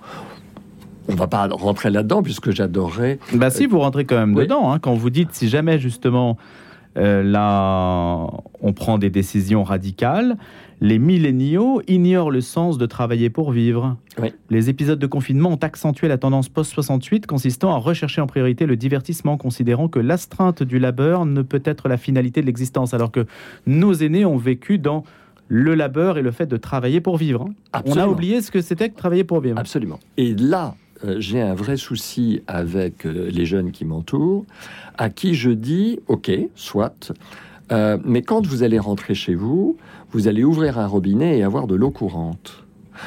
on 1.07 1.15
va 1.15 1.27
pas 1.27 1.47
rentrer 1.47 1.89
là-dedans 1.89 2.23
puisque 2.23 2.51
j'adorerais. 2.51 3.19
Bah 3.33 3.49
si, 3.49 3.65
vous 3.65 3.79
rentrez 3.79 4.05
quand 4.05 4.17
même 4.17 4.35
dedans. 4.35 4.71
Hein, 4.71 4.79
quand 4.79 4.93
vous 4.93 5.09
dites 5.09 5.29
si 5.33 5.49
jamais 5.49 5.79
justement 5.79 6.37
euh, 6.97 7.23
là 7.23 8.27
on 8.61 8.73
prend 8.73 8.97
des 8.97 9.09
décisions 9.09 9.63
radicales, 9.63 10.37
les 10.81 10.97
milléniaux 10.97 11.81
ignorent 11.87 12.31
le 12.31 12.41
sens 12.41 12.79
de 12.79 12.87
travailler 12.87 13.29
pour 13.29 13.51
vivre. 13.51 13.97
Les 14.49 14.69
épisodes 14.69 14.97
de 14.97 15.07
confinement 15.07 15.49
ont 15.49 15.59
accentué 15.61 16.07
la 16.07 16.17
tendance 16.17 16.49
post-68 16.49 17.27
consistant 17.27 17.71
à 17.71 17.77
rechercher 17.77 18.19
en 18.19 18.27
priorité 18.27 18.65
le 18.65 18.75
divertissement, 18.75 19.37
considérant 19.37 19.87
que 19.87 19.99
l'astreinte 19.99 20.63
du 20.63 20.79
labeur 20.79 21.25
ne 21.25 21.43
peut 21.43 21.61
être 21.65 21.87
la 21.87 21.97
finalité 21.97 22.41
de 22.41 22.47
l'existence, 22.47 22.95
alors 22.95 23.11
que 23.11 23.27
nos 23.67 23.93
aînés 23.93 24.25
ont 24.25 24.37
vécu 24.37 24.79
dans 24.79 25.03
le 25.47 25.75
labeur 25.75 26.17
et 26.17 26.21
le 26.23 26.31
fait 26.31 26.47
de 26.47 26.57
travailler 26.57 26.99
pour 26.99 27.17
vivre. 27.17 27.49
On 27.85 27.97
a 27.97 28.07
oublié 28.07 28.41
ce 28.41 28.49
que 28.49 28.61
c'était 28.61 28.89
que 28.89 28.95
travailler 28.95 29.23
pour 29.23 29.41
vivre. 29.41 29.59
Absolument. 29.59 29.99
Et 30.17 30.33
là, 30.33 30.75
j'ai 31.17 31.41
un 31.41 31.53
vrai 31.53 31.77
souci 31.77 32.41
avec 32.47 33.05
euh, 33.05 33.29
les 33.31 33.45
jeunes 33.45 33.71
qui 33.71 33.85
m'entourent, 33.85 34.45
à 34.97 35.09
qui 35.09 35.33
je 35.33 35.51
dis, 35.51 35.99
OK, 36.07 36.31
soit, 36.55 37.11
euh, 37.71 37.97
mais 38.03 38.21
quand 38.21 38.45
vous 38.45 38.63
allez 38.63 38.79
rentrer 38.79 39.15
chez 39.15 39.35
vous, 39.35 39.77
vous 40.11 40.27
allez 40.27 40.43
ouvrir 40.43 40.77
un 40.77 40.87
robinet 40.87 41.39
et 41.39 41.43
avoir 41.43 41.67
de 41.67 41.75
l'eau 41.75 41.91
courante. 41.91 42.65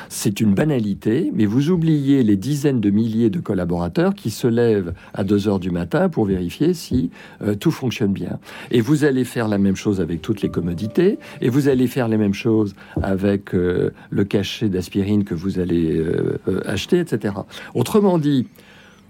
C'est 0.09 0.41
une 0.41 0.55
banalité, 0.55 1.31
mais 1.35 1.47
vous 1.47 1.71
oubliez 1.71 2.23
les 2.23 2.37
dizaines 2.37 2.81
de 2.81 2.91
milliers 2.91 3.31
de 3.31 3.41
collaborateurs 3.41 4.15
qui 4.15 4.31
se 4.31 4.47
lèvent 4.47 4.95
à 5.13 5.25
2 5.25 5.49
heures 5.49 5.61
du 5.61 5.71
matin 5.71 6.09
pour 6.09 6.25
vérifier 6.25 6.75
si 6.75 7.11
euh, 7.43 7.55
tout 7.55 7.71
fonctionne 7.71 8.13
bien. 8.13 8.39
Et 8.71 8.81
vous 8.81 9.05
allez 9.05 9.25
faire 9.25 9.49
la 9.49 9.59
même 9.59 9.77
chose 9.77 10.01
avec 10.01 10.23
toutes 10.23 10.43
les 10.43 10.51
commodités, 10.51 11.19
et 11.41 11.49
vous 11.49 11.69
allez 11.69 11.87
faire 11.87 12.09
les 12.09 12.17
mêmes 12.17 12.35
choses 12.35 12.75
avec 13.03 13.55
euh, 13.55 13.91
le 14.11 14.25
cachet 14.25 14.69
d'aspirine 14.69 15.25
que 15.25 15.35
vous 15.35 15.59
allez 15.59 15.97
euh, 15.97 16.39
acheter, 16.67 16.99
etc. 16.99 17.35
Autrement 17.75 18.19
dit, 18.19 18.47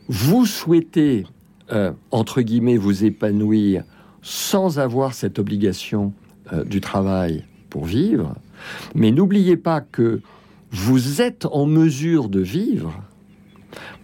vous 0.08 0.44
souhaitez, 0.44 1.24
entre 2.10 2.42
guillemets, 2.42 2.76
vous 2.76 3.04
épanouir 3.04 3.84
sans 4.20 4.78
avoir 4.78 5.14
cette 5.14 5.38
obligation 5.38 6.12
du 6.66 6.82
travail 6.82 7.44
pour 7.70 7.86
vivre, 7.86 8.34
mais 8.94 9.10
n'oubliez 9.10 9.56
pas 9.56 9.80
que 9.80 10.20
vous 10.74 11.22
êtes 11.22 11.46
en 11.46 11.66
mesure 11.66 12.28
de 12.28 12.40
vivre 12.40 13.00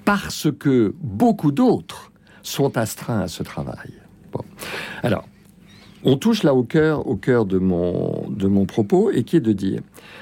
parce 0.05 0.47
que 0.57 0.95
beaucoup 1.03 1.51
d'autres 1.51 2.13
sont 2.45 2.77
astreints 2.79 3.23
à 3.23 3.29
ce 3.29 3.43
travail. 3.43 3.93
Alors, 5.03 5.27
on 6.05 6.17
touche 6.17 6.45
là 6.45 6.55
au 6.55 6.63
cœur, 6.63 7.09
au 7.09 7.17
cœur 7.17 7.45
de 7.45 7.59
mon, 7.59 8.29
de 8.31 8.47
mon 8.47 8.67
propos, 8.67 9.11
et 9.11 9.25
qui 9.25 9.37
est 9.37 9.41
de 9.41 9.53
dire, 9.53 9.81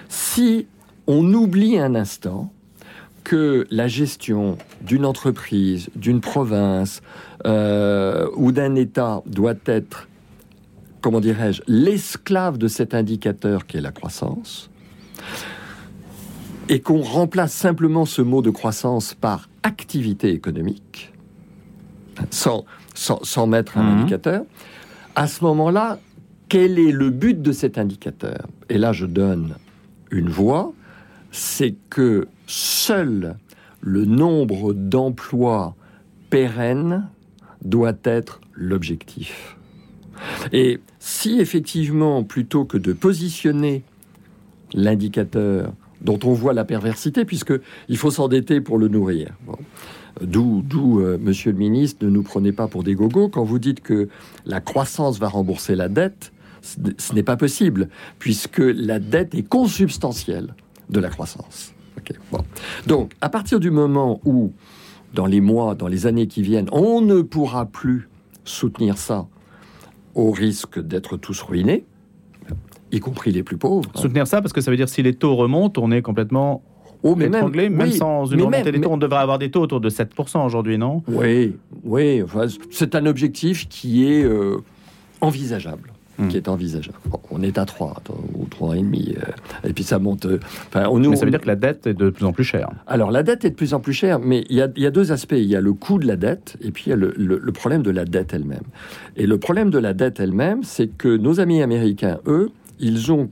si 0.08 0.66
on 1.06 1.32
oublie 1.34 1.78
un 1.78 1.94
instant 1.94 2.50
que 3.24 3.66
la 3.70 3.86
gestion 3.86 4.56
d'une 4.80 5.04
entreprise, 5.04 5.90
d'une 5.96 6.22
province 6.22 7.02
euh, 7.44 8.26
ou 8.36 8.52
d'un 8.52 8.74
État 8.74 9.22
doit 9.26 9.54
être, 9.66 10.08
comment 11.02 11.20
dirais-je, 11.20 11.60
l'esclave 11.66 12.56
de 12.56 12.68
cet 12.68 12.94
indicateur 12.94 13.66
qui 13.66 13.76
est 13.76 13.82
la 13.82 13.92
croissance, 13.92 14.70
et 16.68 16.80
qu'on 16.80 17.00
remplace 17.02 17.52
simplement 17.52 18.04
ce 18.04 18.22
mot 18.22 18.42
de 18.42 18.50
croissance 18.50 19.14
par 19.14 19.48
activité 19.62 20.30
économique, 20.32 21.12
sans, 22.30 22.64
sans, 22.94 23.22
sans 23.24 23.46
mettre 23.46 23.78
un 23.78 23.84
Mhm. 23.84 23.98
indicateur, 24.00 24.44
à 25.14 25.26
ce 25.26 25.44
moment-là, 25.44 25.98
quel 26.48 26.78
est 26.78 26.92
le 26.92 27.10
but 27.10 27.40
de 27.40 27.52
cet 27.52 27.78
indicateur? 27.78 28.46
Et 28.68 28.78
là, 28.78 28.92
je 28.92 29.06
donne 29.06 29.56
une 30.10 30.28
voix, 30.28 30.72
c'est 31.30 31.74
que 31.90 32.26
seul 32.46 33.36
le 33.80 34.04
nombre 34.04 34.72
d'emplois 34.72 35.74
pérennes 36.30 37.08
doit 37.62 37.96
être 38.04 38.40
l'objectif. 38.54 39.56
Et 40.52 40.80
si 40.98 41.38
effectivement, 41.38 42.24
plutôt 42.24 42.64
que 42.64 42.76
de 42.78 42.92
positionner 42.92 43.82
l'indicateur 44.74 45.72
dont 46.00 46.18
on 46.24 46.32
voit 46.32 46.52
la 46.52 46.64
perversité, 46.64 47.24
puisque 47.24 47.54
il 47.88 47.96
faut 47.96 48.10
s'endetter 48.10 48.60
pour 48.60 48.78
le 48.78 48.88
nourrir. 48.88 49.30
D'où, 50.20 50.62
d'où, 50.64 51.00
euh, 51.00 51.18
Monsieur 51.20 51.52
le 51.52 51.58
Ministre, 51.58 52.04
ne 52.04 52.10
nous 52.10 52.22
prenez 52.22 52.52
pas 52.52 52.66
pour 52.66 52.82
des 52.82 52.94
gogos 52.94 53.28
quand 53.28 53.44
vous 53.44 53.58
dites 53.58 53.80
que 53.80 54.08
la 54.46 54.60
croissance 54.60 55.18
va 55.18 55.28
rembourser 55.28 55.76
la 55.76 55.88
dette. 55.88 56.32
Ce 56.60 57.14
n'est 57.14 57.22
pas 57.22 57.36
possible, 57.36 57.88
puisque 58.18 58.58
la 58.58 58.98
dette 58.98 59.34
est 59.34 59.48
consubstantielle 59.48 60.54
de 60.90 61.00
la 61.00 61.08
croissance. 61.08 61.72
Donc, 62.86 63.12
à 63.20 63.28
partir 63.28 63.60
du 63.60 63.70
moment 63.70 64.20
où, 64.24 64.52
dans 65.14 65.26
les 65.26 65.40
mois, 65.40 65.74
dans 65.74 65.88
les 65.88 66.06
années 66.06 66.26
qui 66.26 66.42
viennent, 66.42 66.68
on 66.72 67.00
ne 67.00 67.22
pourra 67.22 67.66
plus 67.66 68.08
soutenir 68.44 68.98
ça 68.98 69.26
au 70.14 70.30
risque 70.30 70.80
d'être 70.80 71.16
tous 71.16 71.42
ruinés, 71.42 71.84
y 72.92 73.00
compris 73.00 73.32
les 73.32 73.42
plus 73.42 73.56
pauvres. 73.56 73.90
Soutenir 73.94 74.26
ça 74.26 74.40
parce 74.40 74.52
que 74.52 74.60
ça 74.60 74.70
veut 74.70 74.76
dire 74.76 74.88
si 74.88 75.02
les 75.02 75.14
taux 75.14 75.34
remontent, 75.36 75.82
on 75.82 75.90
est 75.90 76.02
complètement 76.02 76.62
Oh, 77.04 77.14
mais 77.14 77.26
même, 77.28 77.34
étranglé, 77.36 77.68
même 77.68 77.86
oui, 77.88 77.94
sans 77.94 78.26
une 78.26 78.42
remontée 78.42 78.72
des 78.72 78.80
taux. 78.80 78.90
On 78.90 78.96
devrait 78.96 79.20
avoir 79.20 79.38
des 79.38 79.52
taux 79.52 79.60
autour 79.60 79.80
de 79.80 79.88
7% 79.88 80.44
aujourd'hui, 80.44 80.78
non? 80.78 81.04
Oui, 81.06 81.54
oui, 81.84 82.20
enfin, 82.24 82.46
c'est 82.72 82.96
un 82.96 83.06
objectif 83.06 83.68
qui 83.68 84.04
est 84.12 84.24
euh, 84.24 84.56
envisageable. 85.20 85.92
Hmm. 86.18 86.26
Qui 86.26 86.36
est 86.38 86.48
envisageable. 86.48 86.98
Bon, 87.08 87.20
on 87.30 87.42
est 87.44 87.56
à 87.58 87.64
3 87.64 88.02
ou 88.34 88.46
3,5, 88.46 89.16
euh, 89.16 89.68
et 89.68 89.72
puis 89.72 89.84
ça 89.84 90.00
monte. 90.00 90.26
euh, 90.26 90.40
on, 90.74 90.98
Mais 90.98 91.14
ça 91.14 91.24
veut 91.24 91.30
dire 91.30 91.40
que 91.40 91.46
la 91.46 91.54
dette 91.54 91.86
est 91.86 91.94
de 91.94 92.10
plus 92.10 92.24
en 92.24 92.32
plus 92.32 92.42
chère. 92.42 92.70
Alors 92.88 93.12
la 93.12 93.22
dette 93.22 93.44
est 93.44 93.50
de 93.50 93.54
plus 93.54 93.72
en 93.72 93.78
plus 93.78 93.92
chère, 93.92 94.18
mais 94.18 94.44
il 94.50 94.56
y 94.56 94.80
y 94.80 94.86
a 94.86 94.90
deux 94.90 95.12
aspects. 95.12 95.36
Il 95.38 95.44
y 95.44 95.54
a 95.54 95.60
le 95.60 95.72
coût 95.74 96.00
de 96.00 96.08
la 96.08 96.16
dette 96.16 96.56
et 96.60 96.72
puis 96.72 96.84
il 96.86 96.90
y 96.90 96.92
a 96.92 96.96
le, 96.96 97.14
le- 97.16 97.38
le 97.40 97.52
problème 97.52 97.84
de 97.84 97.92
la 97.92 98.04
dette 98.04 98.34
elle-même. 98.34 98.64
Et 99.16 99.28
le 99.28 99.38
problème 99.38 99.70
de 99.70 99.78
la 99.78 99.94
dette 99.94 100.18
elle-même, 100.18 100.64
c'est 100.64 100.88
que 100.88 101.16
nos 101.16 101.38
amis 101.38 101.62
américains, 101.62 102.18
eux, 102.26 102.50
ils 102.80 103.12
ont 103.12 103.30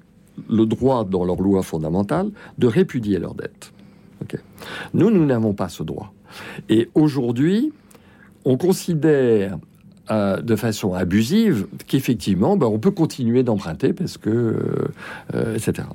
le 0.48 0.66
droit 0.66 1.04
dans 1.04 1.24
leur 1.24 1.40
loi 1.40 1.62
fondamentale 1.62 2.30
de 2.58 2.66
répudier 2.66 3.18
leur 3.18 3.34
dette. 3.34 3.72
Ok. 4.22 4.38
Nous, 4.94 5.10
nous 5.10 5.24
n'avons 5.24 5.54
pas 5.54 5.68
ce 5.68 5.82
droit. 5.82 6.12
Et 6.68 6.88
aujourd'hui, 6.94 7.72
on 8.44 8.56
considère 8.56 9.58
euh, 10.10 10.40
de 10.40 10.56
façon 10.56 10.94
abusive 10.94 11.66
qu'effectivement, 11.86 12.56
ben, 12.56 12.66
on 12.66 12.78
peut 12.78 12.90
continuer 12.90 13.42
d'emprunter 13.42 13.92
parce 13.92 14.18
que, 14.18 14.90
euh, 15.34 15.54
etc. 15.56 15.88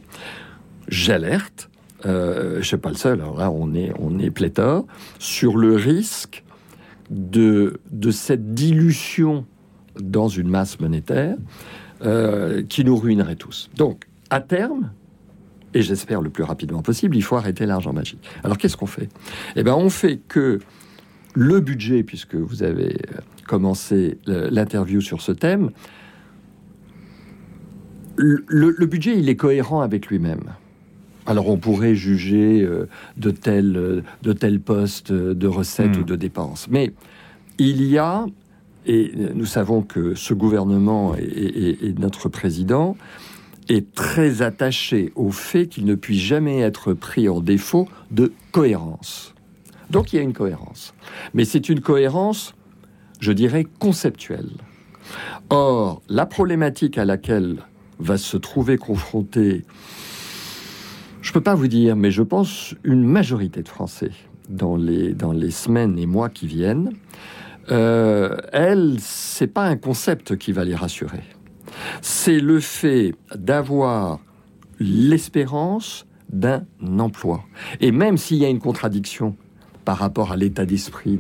J'alerte, 0.88 1.70
euh, 2.06 2.54
je 2.54 2.58
ne 2.58 2.64
suis 2.64 2.78
pas 2.78 2.90
le 2.90 2.96
seul, 2.96 3.22
alors 3.22 3.38
là 3.38 3.52
on 3.52 3.74
est, 3.74 3.94
on 4.00 4.20
est 4.20 4.32
pléthore, 4.32 4.86
sur 5.18 5.56
le 5.56 5.76
risque 5.76 6.44
de, 7.10 7.80
de 7.92 8.12
cette 8.12 8.54
dilution 8.54 9.46
dans 10.00 10.28
une 10.28 10.50
masse 10.50 10.80
monétaire 10.80 11.38
euh, 12.04 12.64
qui 12.64 12.84
nous 12.84 12.96
ruinerait 12.96 13.36
tous. 13.36 13.70
Donc, 13.76 14.06
à 14.30 14.42
terme, 14.42 14.92
et 15.74 15.82
j'espère 15.82 16.22
le 16.22 16.30
plus 16.30 16.44
rapidement 16.44 16.82
possible, 16.82 17.16
il 17.16 17.22
faut 17.22 17.36
arrêter 17.36 17.66
l'argent 17.66 17.94
magique. 17.94 18.28
Alors 18.44 18.58
qu'est-ce 18.58 18.78
qu'on 18.78 18.88
fait? 18.88 19.10
Eh 19.56 19.64
bien, 19.64 19.76
on 19.76 19.90
fait 19.90 20.18
que 20.28 20.60
le 21.34 21.60
budget, 21.60 22.04
puisque 22.04 22.36
vous 22.36 22.64
avez 22.64 22.96
euh, 23.16 23.20
commencé 23.48 24.18
l'interview 24.26 25.02
sur 25.02 25.22
ce 25.22 25.32
thème, 25.32 25.72
le, 28.18 28.86
budget, 28.86 29.18
il 29.18 29.30
est 29.30 29.36
cohérent 29.36 29.82
avec 29.82 30.08
lui-même. 30.08 30.44
Alors 31.26 31.48
on 31.50 31.58
pourrait 31.58 31.96
juger 31.96 32.62
euh, 32.62 32.88
de 33.18 33.32
tel, 33.32 34.04
de 34.22 34.34
tel 34.34 34.60
poste 34.60 35.12
de 35.12 35.48
recettes 35.48 35.98
Hmm. 35.98 36.02
ou 36.02 36.04
de 36.04 36.16
dépenses. 36.16 36.68
Mais 36.70 36.94
il 37.58 37.84
y 37.84 37.98
a, 37.98 38.26
et 38.86 39.12
nous 39.34 39.46
savons 39.46 39.82
que 39.82 40.16
ce 40.16 40.34
gouvernement 40.34 41.16
et, 41.16 41.94
notre 42.00 42.30
président 42.30 42.98
est 43.70 43.94
très 43.94 44.42
attaché 44.42 45.12
au 45.16 45.32
fait 45.32 45.68
qu'il 45.68 45.86
ne 45.86 45.96
puisse 45.96 46.22
jamais 46.22 46.60
être 46.60 46.94
pris 46.94 47.30
en 47.30 47.42
défaut 47.42 47.88
de 48.10 48.34
cohérence. 48.52 49.34
Donc 49.90 50.14
il 50.14 50.16
y 50.16 50.20
a 50.20 50.24
une 50.24 50.34
cohérence. 50.34 50.94
Mais 51.34 51.46
c'est 51.46 51.70
une 51.70 51.82
cohérence, 51.82 52.54
je 53.20 53.32
dirais, 53.32 53.66
conceptuelle. 53.80 54.50
Or, 55.50 56.02
la 56.10 56.26
problématique 56.26 56.98
à 56.98 57.06
laquelle 57.06 57.58
va 58.00 58.18
se 58.18 58.38
trouver 58.38 58.78
confronté, 58.78 59.64
je 61.22 61.30
ne 61.30 61.34
peux 61.34 61.42
pas 61.42 61.56
vous 61.56 61.68
dire, 61.68 61.96
mais 61.96 62.10
je 62.10 62.24
pense 62.24 62.74
une 62.84 63.04
majorité 63.04 63.62
de 63.62 63.68
Français 63.68 64.12
dans 64.50 64.76
les, 64.76 65.14
dans 65.14 65.32
les 65.32 65.52
semaines 65.52 66.00
et 66.00 66.08
mois 66.08 66.30
qui 66.30 66.48
viennent, 66.48 66.94
euh, 67.70 68.38
elle, 68.52 68.98
c'est 69.00 69.48
pas 69.48 69.66
un 69.66 69.78
concept 69.78 70.38
qui 70.38 70.52
va 70.52 70.64
les 70.64 70.76
rassurer. 70.76 71.24
C'est 72.02 72.40
le 72.40 72.60
fait 72.60 73.14
d'avoir 73.36 74.20
l'espérance 74.80 76.06
d'un 76.32 76.64
emploi. 77.00 77.44
Et 77.80 77.92
même 77.92 78.18
s'il 78.18 78.38
y 78.38 78.46
a 78.46 78.50
une 78.50 78.60
contradiction 78.60 79.36
par 79.86 79.98
rapport 79.98 80.32
à 80.32 80.38
l'état 80.38 80.66
d'esprit, 80.66 81.20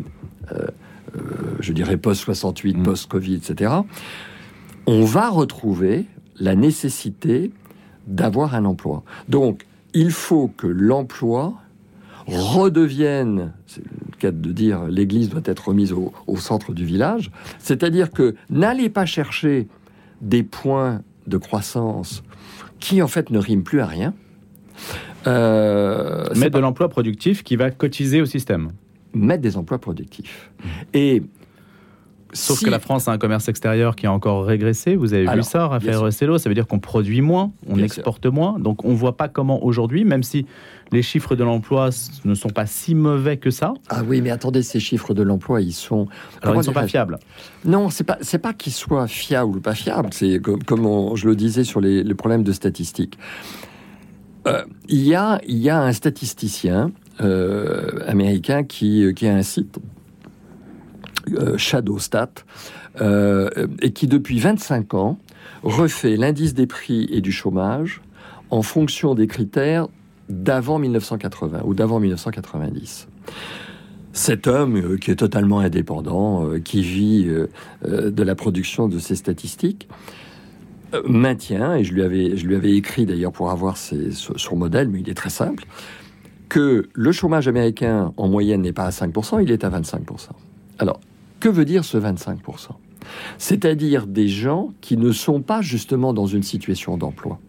euh, 0.52 0.68
euh, 1.16 1.20
je 1.60 1.74
dirais 1.74 1.98
post-68, 1.98 2.78
Mm. 2.78 2.84
post-Covid, 2.84 3.36
etc., 3.36 3.74
on 4.88 5.06
va 5.06 5.30
retrouver 5.30 6.06
la 6.40 6.56
nécessité 6.56 7.52
d'avoir 8.08 8.56
un 8.56 8.66
emploi. 8.66 9.04
Donc, 9.30 9.66
il 9.94 10.12
faut 10.12 10.48
que 10.48 10.68
l'emploi 10.68 11.54
redevienne, 12.28 13.54
de 14.28 14.52
dire 14.52 14.84
l'église 14.88 15.30
doit 15.30 15.42
être 15.46 15.70
remise 15.70 15.94
au, 15.94 16.12
au 16.28 16.38
centre 16.38 16.74
du 16.74 16.86
village, 16.86 17.32
c'est-à-dire 17.60 18.12
que 18.12 18.36
n'allez 18.50 18.90
pas 18.90 19.06
chercher 19.06 19.68
des 20.22 20.44
points 20.44 21.02
de 21.28 21.38
croissance 21.38 22.24
qui 22.80 23.02
en 23.02 23.08
fait 23.08 23.30
ne 23.30 23.40
riment 23.40 23.64
plus 23.64 23.80
à 23.82 23.86
rien. 23.86 24.14
Euh, 25.28 26.28
Mettre 26.36 26.58
de 26.58 26.60
l'emploi 26.60 26.90
productif 26.90 27.44
qui 27.44 27.56
va 27.56 27.70
cotiser 27.72 28.22
au 28.22 28.26
système. 28.26 28.72
mettre 29.14 29.42
des 29.42 29.58
emplois 29.58 29.78
productifs. 29.78 30.52
Et 30.94 31.22
Sauf 32.34 32.60
si- 32.60 32.66
que 32.66 32.70
la 32.70 32.80
France 32.80 33.08
a 33.08 33.12
un 33.12 33.18
commerce 33.18 33.48
extérieur 33.50 33.96
qui 33.96 34.06
a 34.08 34.12
encore 34.14 34.46
régressé. 34.46 34.96
Vous 34.96 35.14
avez 35.14 35.26
vu 35.26 35.44
ça, 35.44 35.68
Raphaël. 35.68 35.98
Rossello 35.98 36.38
Ça 36.38 36.50
veut 36.50 36.56
dire 36.56 36.68
qu'on 36.68 36.80
produit 36.80 37.22
moins, 37.22 37.52
on 37.68 37.76
Bien 37.76 37.86
exporte 37.86 38.26
moins. 38.26 38.58
Donc 38.60 38.86
on 38.86 38.92
ne 38.92 38.96
voit 38.96 39.18
pas 39.18 39.28
comment 39.28 39.64
aujourd'hui, 39.64 40.06
même 40.06 40.24
si 40.24 40.46
les 40.92 41.02
chiffres 41.02 41.36
de 41.36 41.44
l'emploi 41.44 41.90
ne 42.26 42.34
sont 42.36 42.50
pas 42.50 42.66
si 42.66 42.96
mauvais 42.96 43.38
que 43.38 43.50
ça, 43.50 43.74
Ah 43.90 44.02
oui, 44.06 44.22
mais 44.22 44.30
attendez, 44.30 44.62
ces 44.62 44.80
chiffres 44.80 45.14
de 45.14 45.24
l'emploi, 45.24 45.62
ils 45.62 45.72
sont. 45.74 46.08
alors 46.42 46.56
ils 46.56 46.60
ne 46.60 46.64
sont 46.64 46.74
pas 46.74 46.88
fiables. 46.88 47.18
Non, 47.66 47.90
c'est 47.90 48.04
pas 48.04 48.18
c'est 48.22 48.40
pas 48.40 48.54
qu'ils 48.54 48.74
soient 48.74 49.08
fiables 49.08 49.58
ou 49.58 49.62
pas 49.62 49.74
fiables. 49.76 50.10
C'est 50.12 50.40
comme, 50.42 50.64
comme 50.64 50.86
on- 50.86 51.16
je 51.16 51.28
le 51.28 51.36
disais 51.36 51.64
sur 51.64 51.80
les, 51.82 52.04
les 52.04 52.14
problèmes 52.16 52.44
de 52.44 52.52
statistiques. 52.52 53.18
Euh, 54.48 54.64
il 54.90 55.04
y 55.04 55.14
a 55.16 55.40
il 55.48 55.58
y 55.58 55.70
a 55.70 55.80
un 55.82 55.92
statisticien 55.94 56.92
euh, 57.22 58.00
américain 58.08 58.64
qui 58.64 59.14
qui 59.14 59.28
a 59.28 59.36
un 59.36 59.44
site 59.44 59.78
Shadowstat 61.58 62.32
euh, 63.00 63.50
et 63.82 63.92
qui 63.92 64.08
depuis 64.08 64.40
25 64.40 64.94
ans 64.94 65.18
refait 65.64 66.18
l'indice 66.18 66.54
des 66.54 66.68
prix 66.68 67.08
et 67.12 67.22
du 67.22 67.32
chômage 67.32 68.02
en 68.50 68.62
fonction 68.62 69.16
des 69.16 69.28
critères 69.28 69.88
d'avant 70.30 70.80
1980 70.80 71.62
ou 71.66 71.74
d'avant 71.74 72.00
1990 72.00 73.08
cet 74.14 74.48
homme 74.48 74.76
euh, 74.76 74.98
qui 74.98 75.12
est 75.12 75.16
totalement 75.16 75.60
indépendant, 75.60 76.46
euh, 76.46 76.60
qui 76.60 76.82
vit 76.82 77.26
euh, 77.28 77.48
euh, 77.86 78.12
de 78.12 78.24
la 78.24 78.36
production 78.36 78.88
de 78.88 79.00
ces 79.00 79.16
statistiques, 79.16 79.88
euh, 80.94 81.02
maintient, 81.08 81.76
et 81.76 81.84
je 81.84 81.94
lui 81.94 82.04
avais, 82.04 82.36
je 82.36 82.46
lui 82.46 82.56
avais 82.56 82.74
écrit 82.74 83.06
d'ailleurs 83.06 83.32
pour 83.32 83.52
avoir 83.52 83.78
son 83.78 84.56
modèle, 84.56 84.90
mais 84.90 85.00
il 85.00 85.10
est 85.10 85.16
très 85.16 85.30
simple, 85.30 85.66
que 86.50 86.90
le 86.94 87.12
chômage 87.14 87.48
américain 87.48 88.14
en 88.18 88.28
moyenne 88.28 88.62
n'est 88.62 88.74
pas 88.74 88.86
à 88.86 88.90
5%, 88.90 89.42
il 89.42 89.52
est 89.52 89.64
à 89.64 89.70
25%. 89.70 90.30
Alors, 90.80 91.00
que 91.42 91.50
veut 91.50 91.66
dire 91.66 91.84
ce 91.84 91.98
25% 91.98 92.38
C'est-à-dire 93.38 94.08
des 94.08 94.30
gens 94.30 94.70
qui 94.80 94.96
ne 94.96 95.12
sont 95.12 95.42
pas 95.42 95.62
justement 95.62 96.14
dans 96.14 96.28
une 96.28 96.44
situation 96.44 96.96
d'emploi 96.98 97.40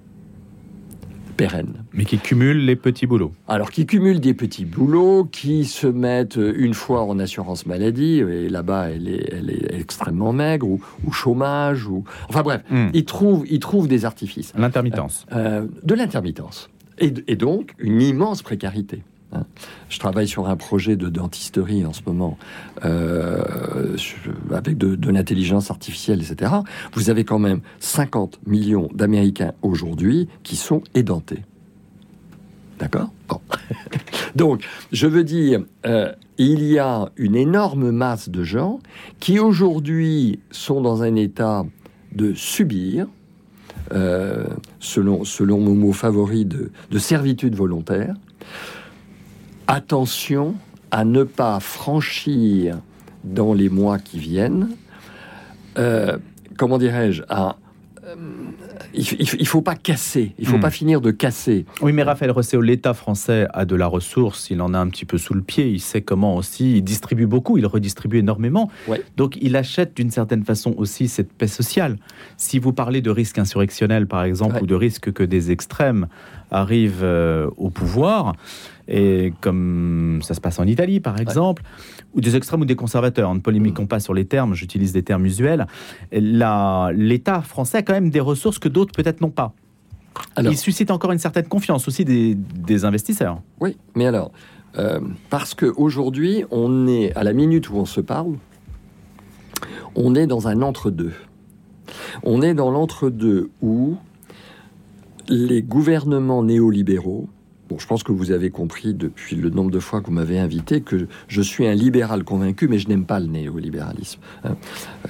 pérenne. 1.36 1.84
Mais 1.94 2.04
qui 2.04 2.18
cumulent 2.18 2.64
les 2.64 2.76
petits 2.76 3.06
boulots. 3.06 3.32
Alors, 3.48 3.70
qui 3.70 3.86
cumulent 3.86 4.20
des 4.20 4.34
petits 4.34 4.66
boulots, 4.66 5.24
qui 5.24 5.64
se 5.64 5.86
mettent 5.86 6.36
une 6.36 6.74
fois 6.74 7.04
en 7.04 7.18
assurance 7.18 7.64
maladie, 7.64 8.18
et 8.18 8.50
là-bas, 8.50 8.90
elle 8.90 9.08
est, 9.08 9.32
elle 9.32 9.50
est 9.50 9.74
extrêmement 9.74 10.34
maigre, 10.34 10.68
ou, 10.68 10.80
ou 11.06 11.10
chômage, 11.10 11.86
ou... 11.86 12.04
Enfin 12.28 12.42
bref, 12.42 12.62
Hmm. 12.70 12.88
ils 12.92 13.06
trouvent, 13.06 13.44
ils 13.50 13.60
trouvent 13.60 13.88
des 13.88 14.04
artifices. 14.04 14.52
L'intermittence. 14.56 15.26
Euh, 15.32 15.66
de 15.82 15.94
l'intermittence. 15.94 16.68
Et, 16.98 17.12
et 17.26 17.36
donc, 17.36 17.72
une 17.78 18.02
immense 18.02 18.42
précarité. 18.42 19.02
Hein. 19.32 19.44
Je 19.88 19.98
travaille 19.98 20.26
sur 20.26 20.48
un 20.48 20.56
projet 20.56 20.96
de 20.96 21.08
dentisterie 21.08 21.84
en 21.84 21.92
ce 21.92 22.00
moment, 22.06 22.38
euh, 22.84 23.96
avec 24.50 24.78
de, 24.78 25.10
l'intelligence 25.10 25.70
artificielle, 25.70 26.22
etc. 26.22 26.50
Vous 26.94 27.10
avez 27.10 27.24
quand 27.24 27.38
même 27.38 27.60
50 27.80 28.40
millions 28.46 28.88
d'Américains 28.94 29.52
aujourd'hui 29.60 30.28
qui 30.42 30.56
sont 30.56 30.82
édentés. 30.94 31.40
D'accord? 32.78 33.10
Donc, 34.34 34.64
je 34.92 35.06
veux 35.06 35.24
dire, 35.24 35.60
euh, 35.84 36.10
il 36.38 36.64
y 36.64 36.78
a 36.78 37.10
une 37.16 37.36
énorme 37.36 37.90
masse 37.90 38.30
de 38.30 38.42
gens 38.42 38.80
qui 39.20 39.38
aujourd'hui 39.38 40.40
sont 40.50 40.80
dans 40.80 41.02
un 41.02 41.14
état 41.16 41.64
de 42.12 42.32
subir, 42.32 43.06
euh, 43.92 44.46
selon, 44.80 45.24
selon 45.24 45.60
mon 45.60 45.74
mot 45.74 45.92
favori, 45.92 46.46
de 46.46 46.98
servitude 46.98 47.54
volontaire. 47.54 48.14
Attention 49.76 50.54
à 50.90 51.06
ne 51.06 51.22
pas 51.24 51.58
franchir 51.60 52.76
dans 53.24 53.54
les 53.54 53.70
mois 53.70 53.98
qui 53.98 54.18
viennent, 54.18 54.68
euh, 55.78 56.18
comment 56.58 56.76
dirais-je, 56.76 57.22
à... 57.30 57.56
euh, 58.04 58.14
il, 58.92 59.46
faut 59.46 59.62
pas 59.62 59.74
casser, 59.74 60.34
il 60.38 60.46
faut 60.46 60.58
Hmm. 60.58 60.60
pas 60.60 60.70
finir 60.70 61.00
de 61.00 61.10
casser. 61.10 61.64
Oui, 61.80 61.94
mais 61.94 62.02
Raphaël 62.02 62.30
Rossello, 62.32 62.60
l'État 62.60 62.92
français 62.92 63.46
a 63.54 63.64
de 63.64 63.74
la 63.74 63.86
ressource, 63.86 64.50
il 64.50 64.60
en 64.60 64.74
a 64.74 64.78
un 64.78 64.88
petit 64.88 65.06
peu 65.06 65.16
sous 65.16 65.32
le 65.32 65.40
pied, 65.40 65.70
il 65.70 65.80
sait 65.80 66.02
comment 66.02 66.36
aussi, 66.36 66.76
il 66.76 66.82
distribue 66.82 67.24
beaucoup, 67.26 67.56
il 67.56 67.64
redistribue 67.64 68.18
énormément. 68.18 68.70
Ouais. 68.88 69.00
Donc 69.16 69.38
il 69.40 69.56
achète 69.56 69.96
d'une 69.96 70.10
certaine 70.10 70.44
façon 70.44 70.74
aussi 70.76 71.08
cette 71.08 71.32
paix 71.32 71.46
sociale. 71.46 71.96
Si 72.36 72.58
vous 72.58 72.74
parlez 72.74 73.00
de 73.00 73.10
risque 73.10 73.38
insurrectionnel, 73.38 74.06
par 74.06 74.22
exemple, 74.24 74.56
Ouais. 74.56 74.62
ou 74.64 74.66
de 74.66 74.74
risque 74.74 75.10
que 75.14 75.22
des 75.22 75.50
extrêmes 75.50 76.08
arrivent 76.50 77.00
euh, 77.04 77.48
au 77.56 77.70
pouvoir, 77.70 78.34
et 78.92 79.32
comme 79.40 80.20
ça 80.22 80.34
se 80.34 80.40
passe 80.40 80.58
en 80.58 80.66
Italie, 80.66 81.00
par 81.00 81.18
exemple, 81.18 81.62
ou 82.14 82.20
des 82.20 82.36
extrêmes 82.36 82.60
ou 82.60 82.64
des 82.66 82.76
conservateurs, 82.76 83.34
ne 83.34 83.40
polémiquons 83.40 83.86
pas 83.86 84.00
sur 84.00 84.12
les 84.12 84.26
termes, 84.26 84.54
j'utilise 84.54 84.92
des 84.92 85.02
termes 85.02 85.24
usuels, 85.24 85.66
l'État 86.12 87.40
français 87.40 87.78
a 87.78 87.82
quand 87.82 87.94
même 87.94 88.10
des 88.10 88.20
ressources 88.20 88.58
que 88.58 88.68
d'autres 88.68 88.92
peut-être 88.92 89.22
n'ont 89.22 89.30
pas. 89.30 89.54
Alors, 90.36 90.52
Il 90.52 90.58
suscite 90.58 90.90
encore 90.90 91.10
une 91.12 91.18
certaine 91.18 91.46
confiance 91.46 91.88
aussi 91.88 92.04
des, 92.04 92.34
des 92.34 92.84
investisseurs. 92.84 93.40
Oui, 93.60 93.78
mais 93.94 94.06
alors, 94.06 94.30
euh, 94.76 95.00
parce 95.30 95.54
qu'aujourd'hui, 95.54 96.44
on 96.50 96.86
est, 96.86 97.14
à 97.16 97.24
la 97.24 97.32
minute 97.32 97.70
où 97.70 97.76
on 97.76 97.86
se 97.86 98.02
parle, 98.02 98.34
on 99.94 100.14
est 100.14 100.26
dans 100.26 100.48
un 100.48 100.60
entre-deux. 100.60 101.14
On 102.24 102.42
est 102.42 102.52
dans 102.52 102.70
l'entre-deux 102.70 103.50
où 103.62 103.96
les 105.28 105.62
gouvernements 105.62 106.42
néolibéraux, 106.42 107.28
je 107.78 107.86
pense 107.86 108.02
que 108.02 108.12
vous 108.12 108.30
avez 108.30 108.50
compris 108.50 108.94
depuis 108.94 109.36
le 109.36 109.50
nombre 109.50 109.70
de 109.70 109.78
fois 109.78 110.00
que 110.00 110.06
vous 110.06 110.12
m'avez 110.12 110.38
invité 110.38 110.80
que 110.80 111.06
je 111.28 111.42
suis 111.42 111.66
un 111.66 111.74
libéral 111.74 112.24
convaincu, 112.24 112.68
mais 112.68 112.78
je 112.78 112.88
n'aime 112.88 113.04
pas 113.04 113.20
le 113.20 113.26
néolibéralisme. 113.26 114.20
hein. 114.44 114.56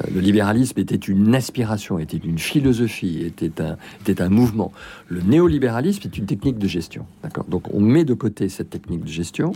Euh, 0.00 0.08
Le 0.14 0.20
libéralisme 0.20 0.78
était 0.78 0.96
une 0.96 1.34
aspiration, 1.34 1.98
était 1.98 2.16
une 2.16 2.38
philosophie, 2.38 3.22
était 3.22 3.60
un, 3.60 3.76
était 4.00 4.20
un 4.22 4.28
mouvement. 4.28 4.72
Le 5.08 5.20
néolibéralisme 5.22 6.02
est 6.04 6.16
une 6.18 6.26
technique 6.26 6.58
de 6.58 6.68
gestion. 6.68 7.06
D'accord? 7.22 7.44
Donc 7.44 7.72
on 7.74 7.80
met 7.80 8.04
de 8.04 8.14
côté 8.14 8.48
cette 8.48 8.70
technique 8.70 9.04
de 9.04 9.08
gestion. 9.08 9.52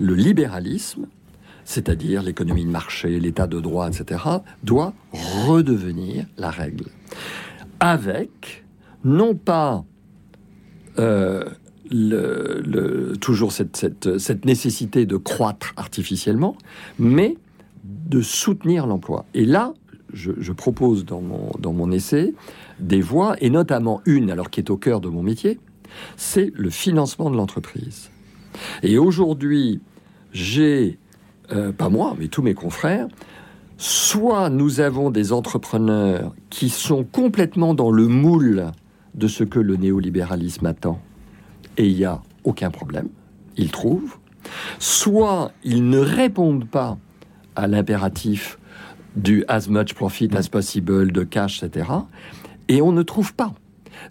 Le 0.00 0.14
libéralisme, 0.14 1.06
c'est-à-dire 1.64 2.22
l'économie 2.22 2.64
de 2.64 2.70
marché, 2.70 3.18
l'état 3.18 3.46
de 3.46 3.60
droit, 3.60 3.88
etc., 3.88 4.22
doit 4.62 4.92
redevenir 5.12 6.26
la 6.38 6.50
règle. 6.50 6.86
Avec, 7.80 8.64
non 9.04 9.34
pas 9.34 9.84
euh, 10.98 11.44
toujours 13.20 13.52
cette, 13.52 14.44
nécessité 14.44 15.06
de 15.06 15.16
croître 15.16 15.72
artificiellement, 15.76 16.56
mais 16.98 17.36
de 17.84 18.20
soutenir 18.20 18.86
l'emploi. 18.86 19.24
Et 19.34 19.44
là, 19.44 19.74
je, 20.12 20.52
propose 20.52 21.04
dans 21.04 21.20
mon, 21.20 21.50
dans 21.58 21.72
mon 21.72 21.90
essai 21.90 22.34
des 22.80 23.00
voies, 23.00 23.36
et 23.40 23.50
notamment 23.50 24.00
une, 24.06 24.30
alors 24.30 24.50
qui 24.50 24.60
est 24.60 24.70
au 24.70 24.76
cœur 24.76 25.00
de 25.00 25.08
mon 25.08 25.22
métier, 25.22 25.58
c'est 26.16 26.52
le 26.54 26.70
financement 26.70 27.30
de 27.30 27.36
l'entreprise. 27.36 28.10
Et 28.82 28.98
aujourd'hui, 28.98 29.80
j'ai, 30.32 30.98
euh, 31.52 31.72
pas 31.72 31.88
moi, 31.88 32.16
mais 32.18 32.28
tous 32.28 32.42
mes 32.42 32.54
confrères, 32.54 33.08
soit 33.78 34.48
nous 34.50 34.80
avons 34.80 35.10
des 35.10 35.32
entrepreneurs 35.32 36.34
qui 36.50 36.68
sont 36.68 37.04
complètement 37.04 37.74
dans 37.74 37.90
le 37.90 38.06
moule 38.06 38.66
de 39.14 39.28
ce 39.28 39.44
que 39.44 39.58
le 39.58 39.76
néolibéralisme 39.76 40.66
attend, 40.66 41.00
et 41.76 41.86
il 41.86 41.96
n'y 41.96 42.04
a 42.04 42.20
aucun 42.44 42.70
problème, 42.70 43.08
ils 43.56 43.70
trouvent, 43.70 44.16
soit 44.78 45.52
ils 45.64 45.88
ne 45.88 45.98
répondent 45.98 46.68
pas 46.68 46.96
à 47.56 47.66
l'impératif 47.66 48.58
du 49.16 49.44
as 49.48 49.68
much 49.68 49.94
profit 49.94 50.28
as 50.36 50.48
possible, 50.48 51.10
de 51.12 51.22
cash, 51.24 51.62
etc., 51.62 51.88
et 52.68 52.82
on 52.82 52.92
ne 52.92 53.02
trouve 53.02 53.32
pas. 53.34 53.52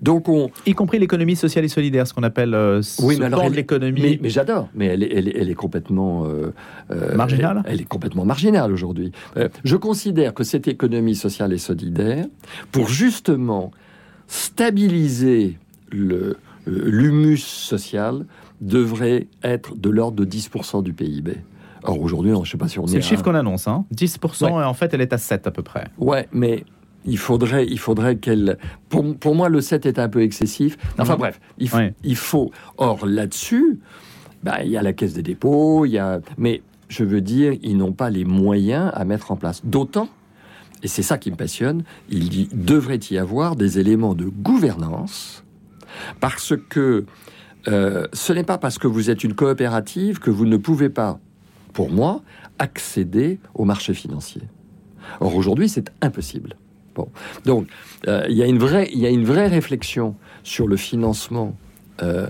Donc 0.01 0.27
on, 0.29 0.49
Y 0.65 0.73
compris 0.73 0.97
l'économie 0.97 1.35
sociale 1.35 1.63
et 1.63 1.67
solidaire, 1.67 2.07
ce 2.07 2.13
qu'on 2.13 2.23
appelle 2.23 2.55
euh, 2.55 2.81
Oui, 3.03 3.17
mais 3.19 3.25
alors 3.25 3.47
l'économie. 3.49 4.01
Mais, 4.01 4.19
mais 4.21 4.29
j'adore, 4.29 4.67
mais 4.73 4.87
elle 4.87 5.03
est, 5.03 5.13
elle 5.13 5.27
est- 5.27 5.37
elle 5.37 5.49
est 5.49 5.53
complètement 5.55 6.25
euh, 6.25 6.53
euh, 6.91 7.15
Marginale 7.15 7.61
Elle, 7.65 7.73
elle 7.75 7.81
est 7.81 7.85
complètement 7.85 8.25
marginale 8.25 8.71
aujourd'hui. 8.71 9.11
Euh, 9.37 9.47
je 9.63 9.75
considère 9.75 10.33
que 10.33 10.43
cette 10.43 10.67
économie 10.67 11.15
sociale 11.15 11.53
et 11.53 11.59
solidaire, 11.59 12.25
pour 12.71 12.87
justement 12.87 13.69
stabiliser 14.27 15.57
le 15.91 16.37
l'humus 16.65 17.37
social, 17.43 18.25
devrait 18.61 19.27
être 19.43 19.75
de 19.75 19.89
l'ordre 19.89 20.17
de 20.17 20.25
10% 20.25 20.81
du 20.83 20.93
PIB. 20.93 21.37
Or 21.83 21.99
aujourd'hui, 22.01 22.31
je 22.33 22.37
ne 22.39 22.45
sais 22.45 22.57
pas 22.57 22.67
si 22.67 22.79
on 22.79 22.85
est. 22.85 22.87
C'est 22.87 22.93
le 22.97 23.03
à- 23.03 23.07
chiffre 23.07 23.23
qu'on 23.23 23.35
annonce, 23.35 23.67
hein 23.67 23.85
10%, 23.91 24.45
Ouais. 24.55 24.61
et 24.61 24.65
en 24.65 24.73
fait, 24.73 24.93
elle 24.93 25.01
est 25.01 25.13
à 25.13 25.17
7 25.17 25.45
à 25.47 25.51
peu 25.51 25.61
près. 25.61 25.85
Ouais, 25.99 26.27
mais 26.31 26.63
il 27.05 27.17
faudrait, 27.17 27.65
il 27.67 27.77
faudrait 27.77 28.15
qu'elle. 28.15 28.57
Pour, 28.89 29.15
pour 29.17 29.35
moi, 29.35 29.49
le 29.49 29.61
7 29.61 29.85
est 29.85 29.99
un 29.99 30.09
peu 30.09 30.21
excessif. 30.23 30.77
Enfin 30.97 31.13
Mhm. 31.13 31.19
bref, 31.19 31.39
il, 31.59 31.69
faut- 31.69 31.77
Ouais. 31.77 31.93
il 32.03 32.15
faut. 32.15 32.51
Or 32.77 33.05
là-dessus, 33.05 33.79
bah, 34.43 34.63
il 34.63 34.71
y 34.71 34.77
a 34.77 34.81
la 34.81 34.93
caisse 34.93 35.13
des 35.13 35.21
dépôts, 35.23 35.85
il 35.85 35.91
y 35.91 35.99
a. 35.99 36.21
Mais 36.37 36.63
je 36.87 37.03
veux 37.03 37.21
dire, 37.21 37.53
ils 37.61 37.77
n'ont 37.77 37.93
pas 37.93 38.09
les 38.09 38.25
moyens 38.25 38.89
à 38.95 39.05
mettre 39.05 39.31
en 39.31 39.35
place. 39.35 39.61
D'autant, 39.63 40.07
et 40.81 40.87
c'est 40.87 41.03
ça 41.03 41.19
qui 41.19 41.29
me 41.29 41.35
passionne, 41.35 41.83
il 42.09 42.33
y- 42.33 42.47
devrait 42.51 42.99
y 43.11 43.17
avoir 43.19 43.55
des 43.55 43.77
éléments 43.79 44.15
de 44.15 44.25
gouvernance, 44.25 45.43
parce 46.19 46.53
que 46.69 47.05
euh, 47.67 48.07
ce 48.13 48.33
n'est 48.33 48.43
pas 48.43 48.57
parce 48.57 48.77
que 48.77 48.87
vous 48.87 49.09
êtes 49.09 49.23
une 49.23 49.33
coopérative 49.33 50.19
que 50.19 50.29
vous 50.29 50.45
ne 50.45 50.57
pouvez 50.57 50.89
pas, 50.89 51.19
pour 51.73 51.89
moi, 51.89 52.21
accéder 52.59 53.39
au 53.53 53.65
marché 53.65 53.93
financier. 53.93 54.43
Or 55.19 55.35
aujourd'hui, 55.35 55.69
c'est 55.69 55.91
impossible. 56.01 56.55
Donc, 57.45 57.67
euh, 58.07 58.25
il 58.29 58.37
y, 58.37 58.43
a 58.43 58.45
une 58.45 58.57
vraie- 58.57 58.89
y 58.93 59.47
réflexion 59.47 60.15
sur 60.43 60.67
le 60.67 60.77
financement 60.77 61.57
euh, 62.01 62.27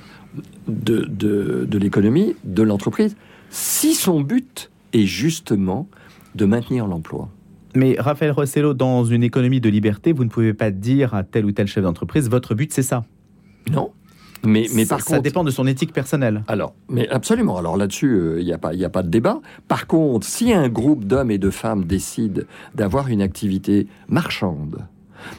de 0.68 1.78
l'économie, 1.78 2.36
de 2.44 2.64
l'entreprise, 2.64 3.16
si 3.52 3.94
son 3.94 4.22
but 4.22 4.72
est 4.94 5.06
justement 5.06 5.88
de 6.34 6.46
maintenir 6.46 6.88
l'emploi. 6.88 7.30
Mais 7.76 7.96
Raphaël 8.00 8.32
Rossello, 8.32 8.74
dans 8.74 9.04
une 9.04 9.24
économie 9.24 9.60
de 9.60 9.70
liberté, 9.70 10.14
vous 10.14 10.24
ne 10.24 10.30
pouvez 10.30 10.54
pas 10.54 10.72
dire 10.72 11.14
à 11.14 11.24
tel 11.24 11.46
ou 11.46 11.52
tel 11.52 11.68
chef 11.68 11.84
d'entreprise, 11.84 12.30
votre 12.30 12.56
but 12.56 12.72
c'est 12.72 12.84
ça. 12.84 13.04
Non. 13.72 13.92
Mais, 14.44 14.68
mais 14.76 14.86
ça, 14.86 14.96
par 14.98 15.04
ça 15.06 15.16
contre, 15.16 15.24
dépend 15.24 15.44
de 15.44 15.50
son 15.50 15.66
éthique 15.66 15.92
personnelle. 15.92 16.44
Alors, 16.48 16.76
mais 16.88 17.10
absolument. 17.10 17.58
Alors 17.58 17.78
là-dessus, 17.78 18.36
il 18.38 18.46
n'y 18.46 18.54
a, 18.54 18.60
pas- 18.60 18.74
y 18.76 18.86
a 18.86 18.90
pas 18.90 19.02
de 19.02 19.10
débat. 19.10 19.40
Par 19.68 19.88
contre, 19.88 20.28
si 20.28 20.54
un 20.54 20.70
groupe 20.70 21.06
d'hommes 21.06 21.32
et 21.32 21.40
de 21.40 21.50
femmes 21.50 21.86
décide 21.86 22.46
d'avoir 22.76 23.08
une 23.08 23.24
activité 23.24 23.88
marchande, 24.08 24.86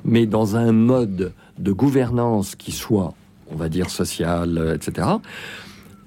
mais 0.05 0.27
dans 0.27 0.57
un 0.57 0.73
mode 0.73 1.33
de 1.59 1.73
gouvernance 1.73 2.57
qui 2.57 2.73
soit, 2.73 3.15
on 3.53 3.55
va 3.55 3.69
dire, 3.69 3.91
social, 3.91 4.59
euh, 4.59 4.75
etc., 4.75 5.07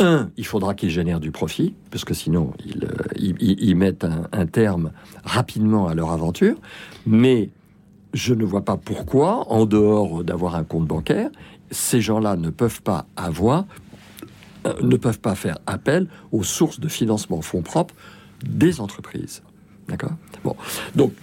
un, 0.02 0.30
il 0.38 0.46
faudra 0.46 0.74
qu'ils 0.76 0.90
génèrent 0.90 1.20
du 1.22 1.32
profit, 1.32 1.74
parce 1.92 2.04
que 2.06 2.14
sinon, 2.14 2.52
ils, 2.66 2.84
euh, 2.86 2.90
ils- 3.18 3.36
ils- 3.40 3.64
ils 3.70 3.76
mettent 3.76 4.04
un, 4.04 4.24
un 4.34 4.46
terme 4.46 4.92
rapidement 5.24 5.88
à 5.88 5.94
leur 5.94 6.12
aventure. 6.12 6.56
Mais 7.06 7.50
je 8.14 8.34
ne 8.34 8.44
vois 8.44 8.64
pas 8.66 8.76
pourquoi, 8.78 9.50
en 9.52 9.66
dehors 9.66 10.24
d'avoir 10.24 10.56
un 10.56 10.64
compte 10.64 10.86
bancaire, 10.88 11.30
ces 11.72 12.02
gens-là 12.02 12.36
ne 12.36 12.50
peuvent 12.50 12.82
pas 12.82 13.06
avoir 13.16 13.66
euh, 14.66 14.74
ne 14.82 14.98
peuvent 14.98 15.20
pas 15.22 15.36
faire 15.36 15.58
appel 15.68 16.08
aux 16.32 16.44
sources 16.44 16.80
de 16.82 16.88
financement 16.90 17.42
fonds 17.42 17.62
propres 17.62 17.96
des 18.46 18.82
entreprises. 18.82 19.42
D'accord? 19.88 20.12
Bon. 20.44 20.56
Donc, 20.96 21.14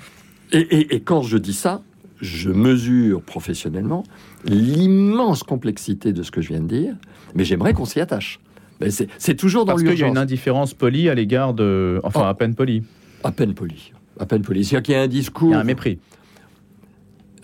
et, 0.52 0.58
et- 0.58 0.94
et 0.96 1.00
quand 1.00 1.22
je 1.22 1.36
dis 1.36 1.52
ça, 1.52 1.82
je 2.20 2.50
mesure 2.50 3.20
professionnellement 3.22 4.04
l'immense 4.46 5.42
complexité 5.42 6.12
de 6.14 6.22
ce 6.22 6.30
que 6.30 6.40
je 6.40 6.48
viens 6.48 6.60
de 6.60 6.66
dire, 6.68 6.96
mais 7.34 7.44
j'aimerais 7.44 7.74
qu'on 7.74 7.84
s'y 7.84 8.00
attache. 8.00 8.40
Mais 8.80 8.88
c'est 8.90 9.34
toujours 9.36 9.64
dans 9.66 9.72
Parce 9.74 9.82
qu'il 9.82 9.98
y 9.98 10.02
a 10.02 10.08
une 10.08 10.18
indifférence 10.18 10.72
polie 10.74 11.08
à 11.10 11.14
l'égard 11.14 11.52
de... 11.54 12.00
Enfin, 12.04 12.20
Oh. 12.24 12.28
à 12.28 12.34
peine 12.34 12.54
polie. 12.54 12.82
À 13.24 13.32
peine 13.32 13.54
poli. 13.54 13.92
À 14.18 14.24
peine 14.26 14.42
poli. 14.42 14.64
C'est-à-dire 14.64 14.82
qu'il 14.82 14.94
y 14.94 14.98
a 14.98 15.02
un 15.02 15.04
Il 15.04 15.08
discours. 15.10 15.50
y 15.50 15.54
a 15.54 15.60
un 15.60 15.64
mépris. 15.64 15.98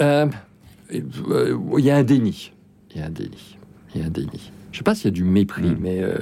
Euh, 0.00 0.26
euh, 0.94 1.58
il 1.78 1.84
y 1.84 1.90
a 1.90 1.96
un 1.96 2.02
déni. 2.02 2.52
Il 2.94 3.00
y 3.00 3.05
a 3.05 3.07
un 3.07 3.11
déni. 3.11 3.57
Il 3.94 4.00
y 4.00 4.05
a 4.05 4.07
un 4.07 4.11
déni. 4.11 4.52
Je 4.70 4.76
ne 4.76 4.78
sais 4.78 4.85
pas 4.85 4.94
s'il 4.94 5.07
y 5.07 5.09
a 5.09 5.11
du 5.12 5.24
mépris, 5.24 5.62
Mm. 5.70 5.76
mais 5.81 6.02
euh, 6.02 6.16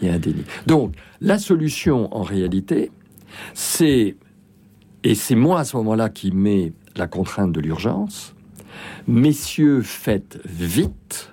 il 0.00 0.08
y 0.08 0.10
a 0.10 0.14
un 0.14 0.18
déni. 0.18 0.44
Donc, 0.66 0.94
la 1.20 1.38
solution, 1.38 2.14
en 2.14 2.22
réalité, 2.22 2.90
c'est, 3.54 4.16
et 5.04 5.14
c'est 5.14 5.34
moi 5.34 5.60
à 5.60 5.64
ce 5.64 5.76
moment-là 5.78 6.08
qui 6.08 6.32
mets 6.32 6.72
la 6.96 7.06
contrainte 7.06 7.52
de 7.52 7.60
l'urgence, 7.60 8.34
messieurs, 9.06 9.80
faites 9.82 10.38
vite, 10.44 11.32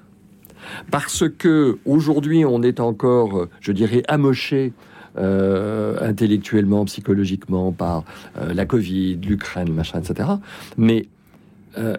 parce 0.91 1.27
que 1.27 1.79
aujourd'hui, 1.85 2.45
on 2.45 2.61
est 2.61 2.79
encore, 2.79 3.47
je 3.59 3.71
dirais, 3.71 4.03
amoché 4.07 4.73
euh, 5.17 5.97
intellectuellement, 6.01 6.85
psychologiquement 6.85 7.71
par 7.71 8.03
euh, 8.37 8.53
la 8.53 8.65
Covid, 8.65 9.15
l'Ukraine, 9.15 9.73
machin, 9.73 9.99
etc. 9.99 10.29
Mais 10.77 11.07
euh, 11.77 11.97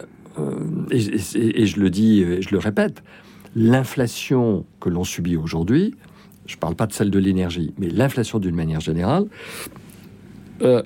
et, 0.91 0.97
et- 1.35 1.61
et 1.61 1.65
je 1.65 1.79
le 1.79 1.89
dis, 1.89 2.21
et 2.21 2.41
je 2.41 2.49
le 2.51 2.57
répète, 2.57 3.03
l'inflation 3.55 4.65
que 4.79 4.89
l'on 4.89 5.03
subit 5.03 5.35
aujourd'hui, 5.37 5.93
je 6.45 6.55
ne 6.55 6.59
parle 6.59 6.75
pas 6.75 6.87
de 6.87 6.93
celle 6.93 7.11
de 7.11 7.19
l'énergie, 7.19 7.73
mais 7.77 7.89
l'inflation 7.89 8.39
d'une 8.39 8.55
manière 8.55 8.79
générale, 8.79 9.25
euh, 10.61 10.83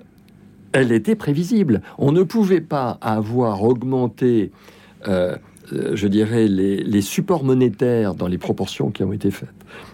elle 0.71 0.91
était 0.91 1.15
prévisible. 1.15 1.81
On 1.97 2.11
ne 2.11 2.23
pouvait 2.23 2.61
pas 2.61 2.97
avoir 3.01 3.63
augmenté, 3.63 4.51
euh, 5.07 5.35
euh, 5.73 5.95
je 5.95 6.07
dirais, 6.07 6.47
les, 6.47 6.83
les 6.83 7.01
supports 7.01 7.43
monétaires 7.43 8.13
dans 8.15 8.27
les 8.27 8.37
proportions 8.37 8.91
qui 8.91 9.03
ont 9.03 9.13
été 9.13 9.31
faites 9.31 9.49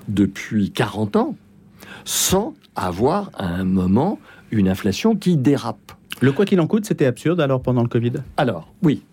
depuis 0.07 0.71
40 0.71 1.15
ans, 1.17 1.35
sans 2.03 2.53
avoir 2.75 3.29
à 3.35 3.47
un 3.47 3.63
moment 3.63 4.17
une 4.49 4.67
inflation 4.67 5.15
qui 5.15 5.37
dérape. 5.37 5.91
Le 6.19 6.31
quoi 6.31 6.45
qu'il 6.45 6.59
en 6.59 6.67
coûte, 6.67 6.85
c'était 6.85 7.05
absurde 7.05 7.39
alors 7.41 7.61
pendant 7.61 7.81
le 7.83 7.87
Covid? 7.89 8.13
Alors, 8.37 8.71
oui, 8.83 9.03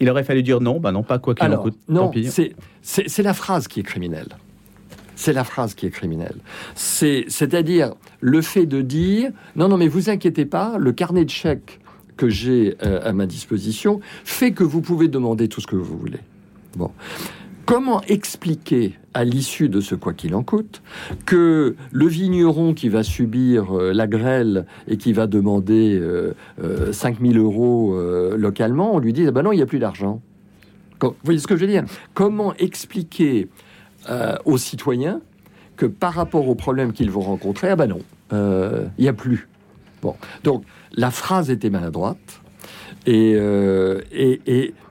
Il 0.00 0.08
aurait 0.10 0.24
fallu 0.24 0.42
dire 0.42 0.60
non, 0.60 0.80
bah 0.80 0.92
non, 0.92 1.02
pas 1.02 1.18
quoi 1.18 1.34
qu'il 1.34 1.46
en 1.46 1.62
coûte. 1.62 1.76
non, 1.88 2.10
c'est- 2.82 3.22
la 3.22 3.34
phrase 3.34 3.68
qui 3.68 3.80
est 3.80 3.84
criminelle. 3.84 4.36
C'est 5.14 5.34
la 5.34 5.44
phrase 5.44 5.74
qui 5.74 5.84
est 5.86 5.90
criminelle. 5.90 6.36
C'est- 6.74 7.26
C'est-à-dire 7.28 7.92
le 8.20 8.40
fait 8.40 8.64
de 8.66 8.80
dire 8.80 9.30
non, 9.56 9.68
non, 9.68 9.76
mais 9.76 9.88
vous 9.88 10.08
inquiétez 10.08 10.46
pas, 10.46 10.76
le 10.78 10.92
carnet 10.92 11.24
de 11.26 11.30
chèques 11.30 11.80
que 12.16 12.28
j'ai 12.30 12.76
euh, 12.82 13.00
à 13.02 13.12
ma 13.12 13.26
disposition 13.26 14.00
fait 14.24 14.52
que 14.52 14.64
vous 14.64 14.80
pouvez 14.80 15.08
demander 15.08 15.48
tout 15.48 15.60
ce 15.60 15.66
que 15.66 15.76
vous 15.76 15.98
voulez. 15.98 16.20
Bon. 16.76 16.90
Comment 17.66 18.00
expliquer 18.02 18.98
à 19.14 19.24
l'issue 19.24 19.68
de 19.68 19.80
ce 19.80 19.94
quoi 19.94 20.12
qu'il 20.12 20.34
en 20.34 20.42
coûte 20.42 20.82
que 21.26 21.74
le 21.90 22.06
vigneron 22.06 22.74
qui 22.74 22.88
va 22.88 23.02
subir 23.02 23.76
euh, 23.76 23.92
la 23.92 24.06
grêle 24.06 24.66
et 24.88 24.96
qui 24.96 25.12
va 25.12 25.26
demander 25.26 25.98
euh, 25.98 26.34
euh, 26.62 26.92
5000 26.92 27.38
euros 27.38 27.96
localement, 28.36 28.94
on 28.94 28.98
lui 28.98 29.12
dit 29.12 29.26
ah 29.26 29.30
ben 29.30 29.42
non, 29.42 29.52
il 29.52 29.56
n'y 29.56 29.62
a 29.62 29.66
plus 29.66 29.78
d'argent. 29.78 30.20
Vous 31.00 31.14
voyez 31.24 31.40
ce 31.40 31.46
que 31.46 31.56
je 31.56 31.62
veux 31.62 31.70
dire? 31.70 31.84
Comment 32.14 32.54
expliquer 32.56 33.48
aux 34.44 34.58
citoyens 34.58 35.20
que 35.76 35.86
par 35.86 36.12
rapport 36.12 36.48
aux 36.48 36.54
problèmes 36.54 36.92
qu'ils 36.92 37.10
vont 37.10 37.20
rencontrer, 37.20 37.70
ah 37.70 37.76
ben 37.76 37.86
non, 37.86 38.00
il 38.98 39.02
n'y 39.02 39.08
a 39.08 39.12
plus. 39.12 39.48
Bon, 40.02 40.14
donc 40.44 40.64
la 40.92 41.10
phrase 41.10 41.50
était 41.50 41.70
maladroite 41.70 42.40
et, 43.06 43.34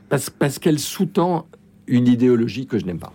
parce 0.10 0.60
qu'elle 0.60 0.80
sous-tend 0.80 1.46
une 1.89 2.08
idéologie 2.08 2.65
que 2.65 2.80
je 2.80 2.86
n'aime 2.86 2.99
pas. 2.99 3.13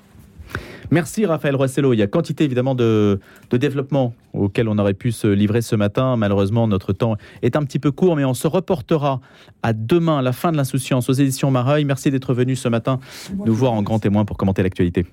Merci 0.90 1.24
Raphaël 1.26 1.56
Rossello. 1.56 1.92
Il 1.92 1.98
y 1.98 2.02
a 2.02 2.06
quantité 2.06 2.44
évidemment 2.44 2.74
de, 2.74 3.18
de 3.50 3.56
développement 3.56 4.14
auquel 4.32 4.68
on 4.68 4.78
aurait 4.78 4.94
pu 4.94 5.12
se 5.12 5.26
livrer 5.26 5.62
ce 5.62 5.76
matin. 5.76 6.16
Malheureusement, 6.16 6.68
notre 6.68 6.92
temps 6.92 7.16
est 7.42 7.56
un 7.56 7.62
petit 7.64 7.78
peu 7.78 7.90
court, 7.90 8.16
mais 8.16 8.24
on 8.24 8.34
se 8.34 8.46
reportera 8.46 9.20
à 9.62 9.72
demain, 9.72 10.20
la 10.22 10.32
fin 10.32 10.52
de 10.52 10.56
l'insouciance 10.56 11.08
aux 11.08 11.14
éditions 11.14 11.50
Mareuil. 11.50 11.84
Merci 11.84 12.10
d'être 12.10 12.34
venu 12.34 12.54
ce 12.54 12.68
matin 12.68 13.00
nous 13.44 13.54
voir 13.54 13.72
en 13.72 13.82
grand 13.82 13.98
témoin 13.98 14.24
pour 14.24 14.36
commenter 14.36 14.62
l'actualité. 14.62 15.06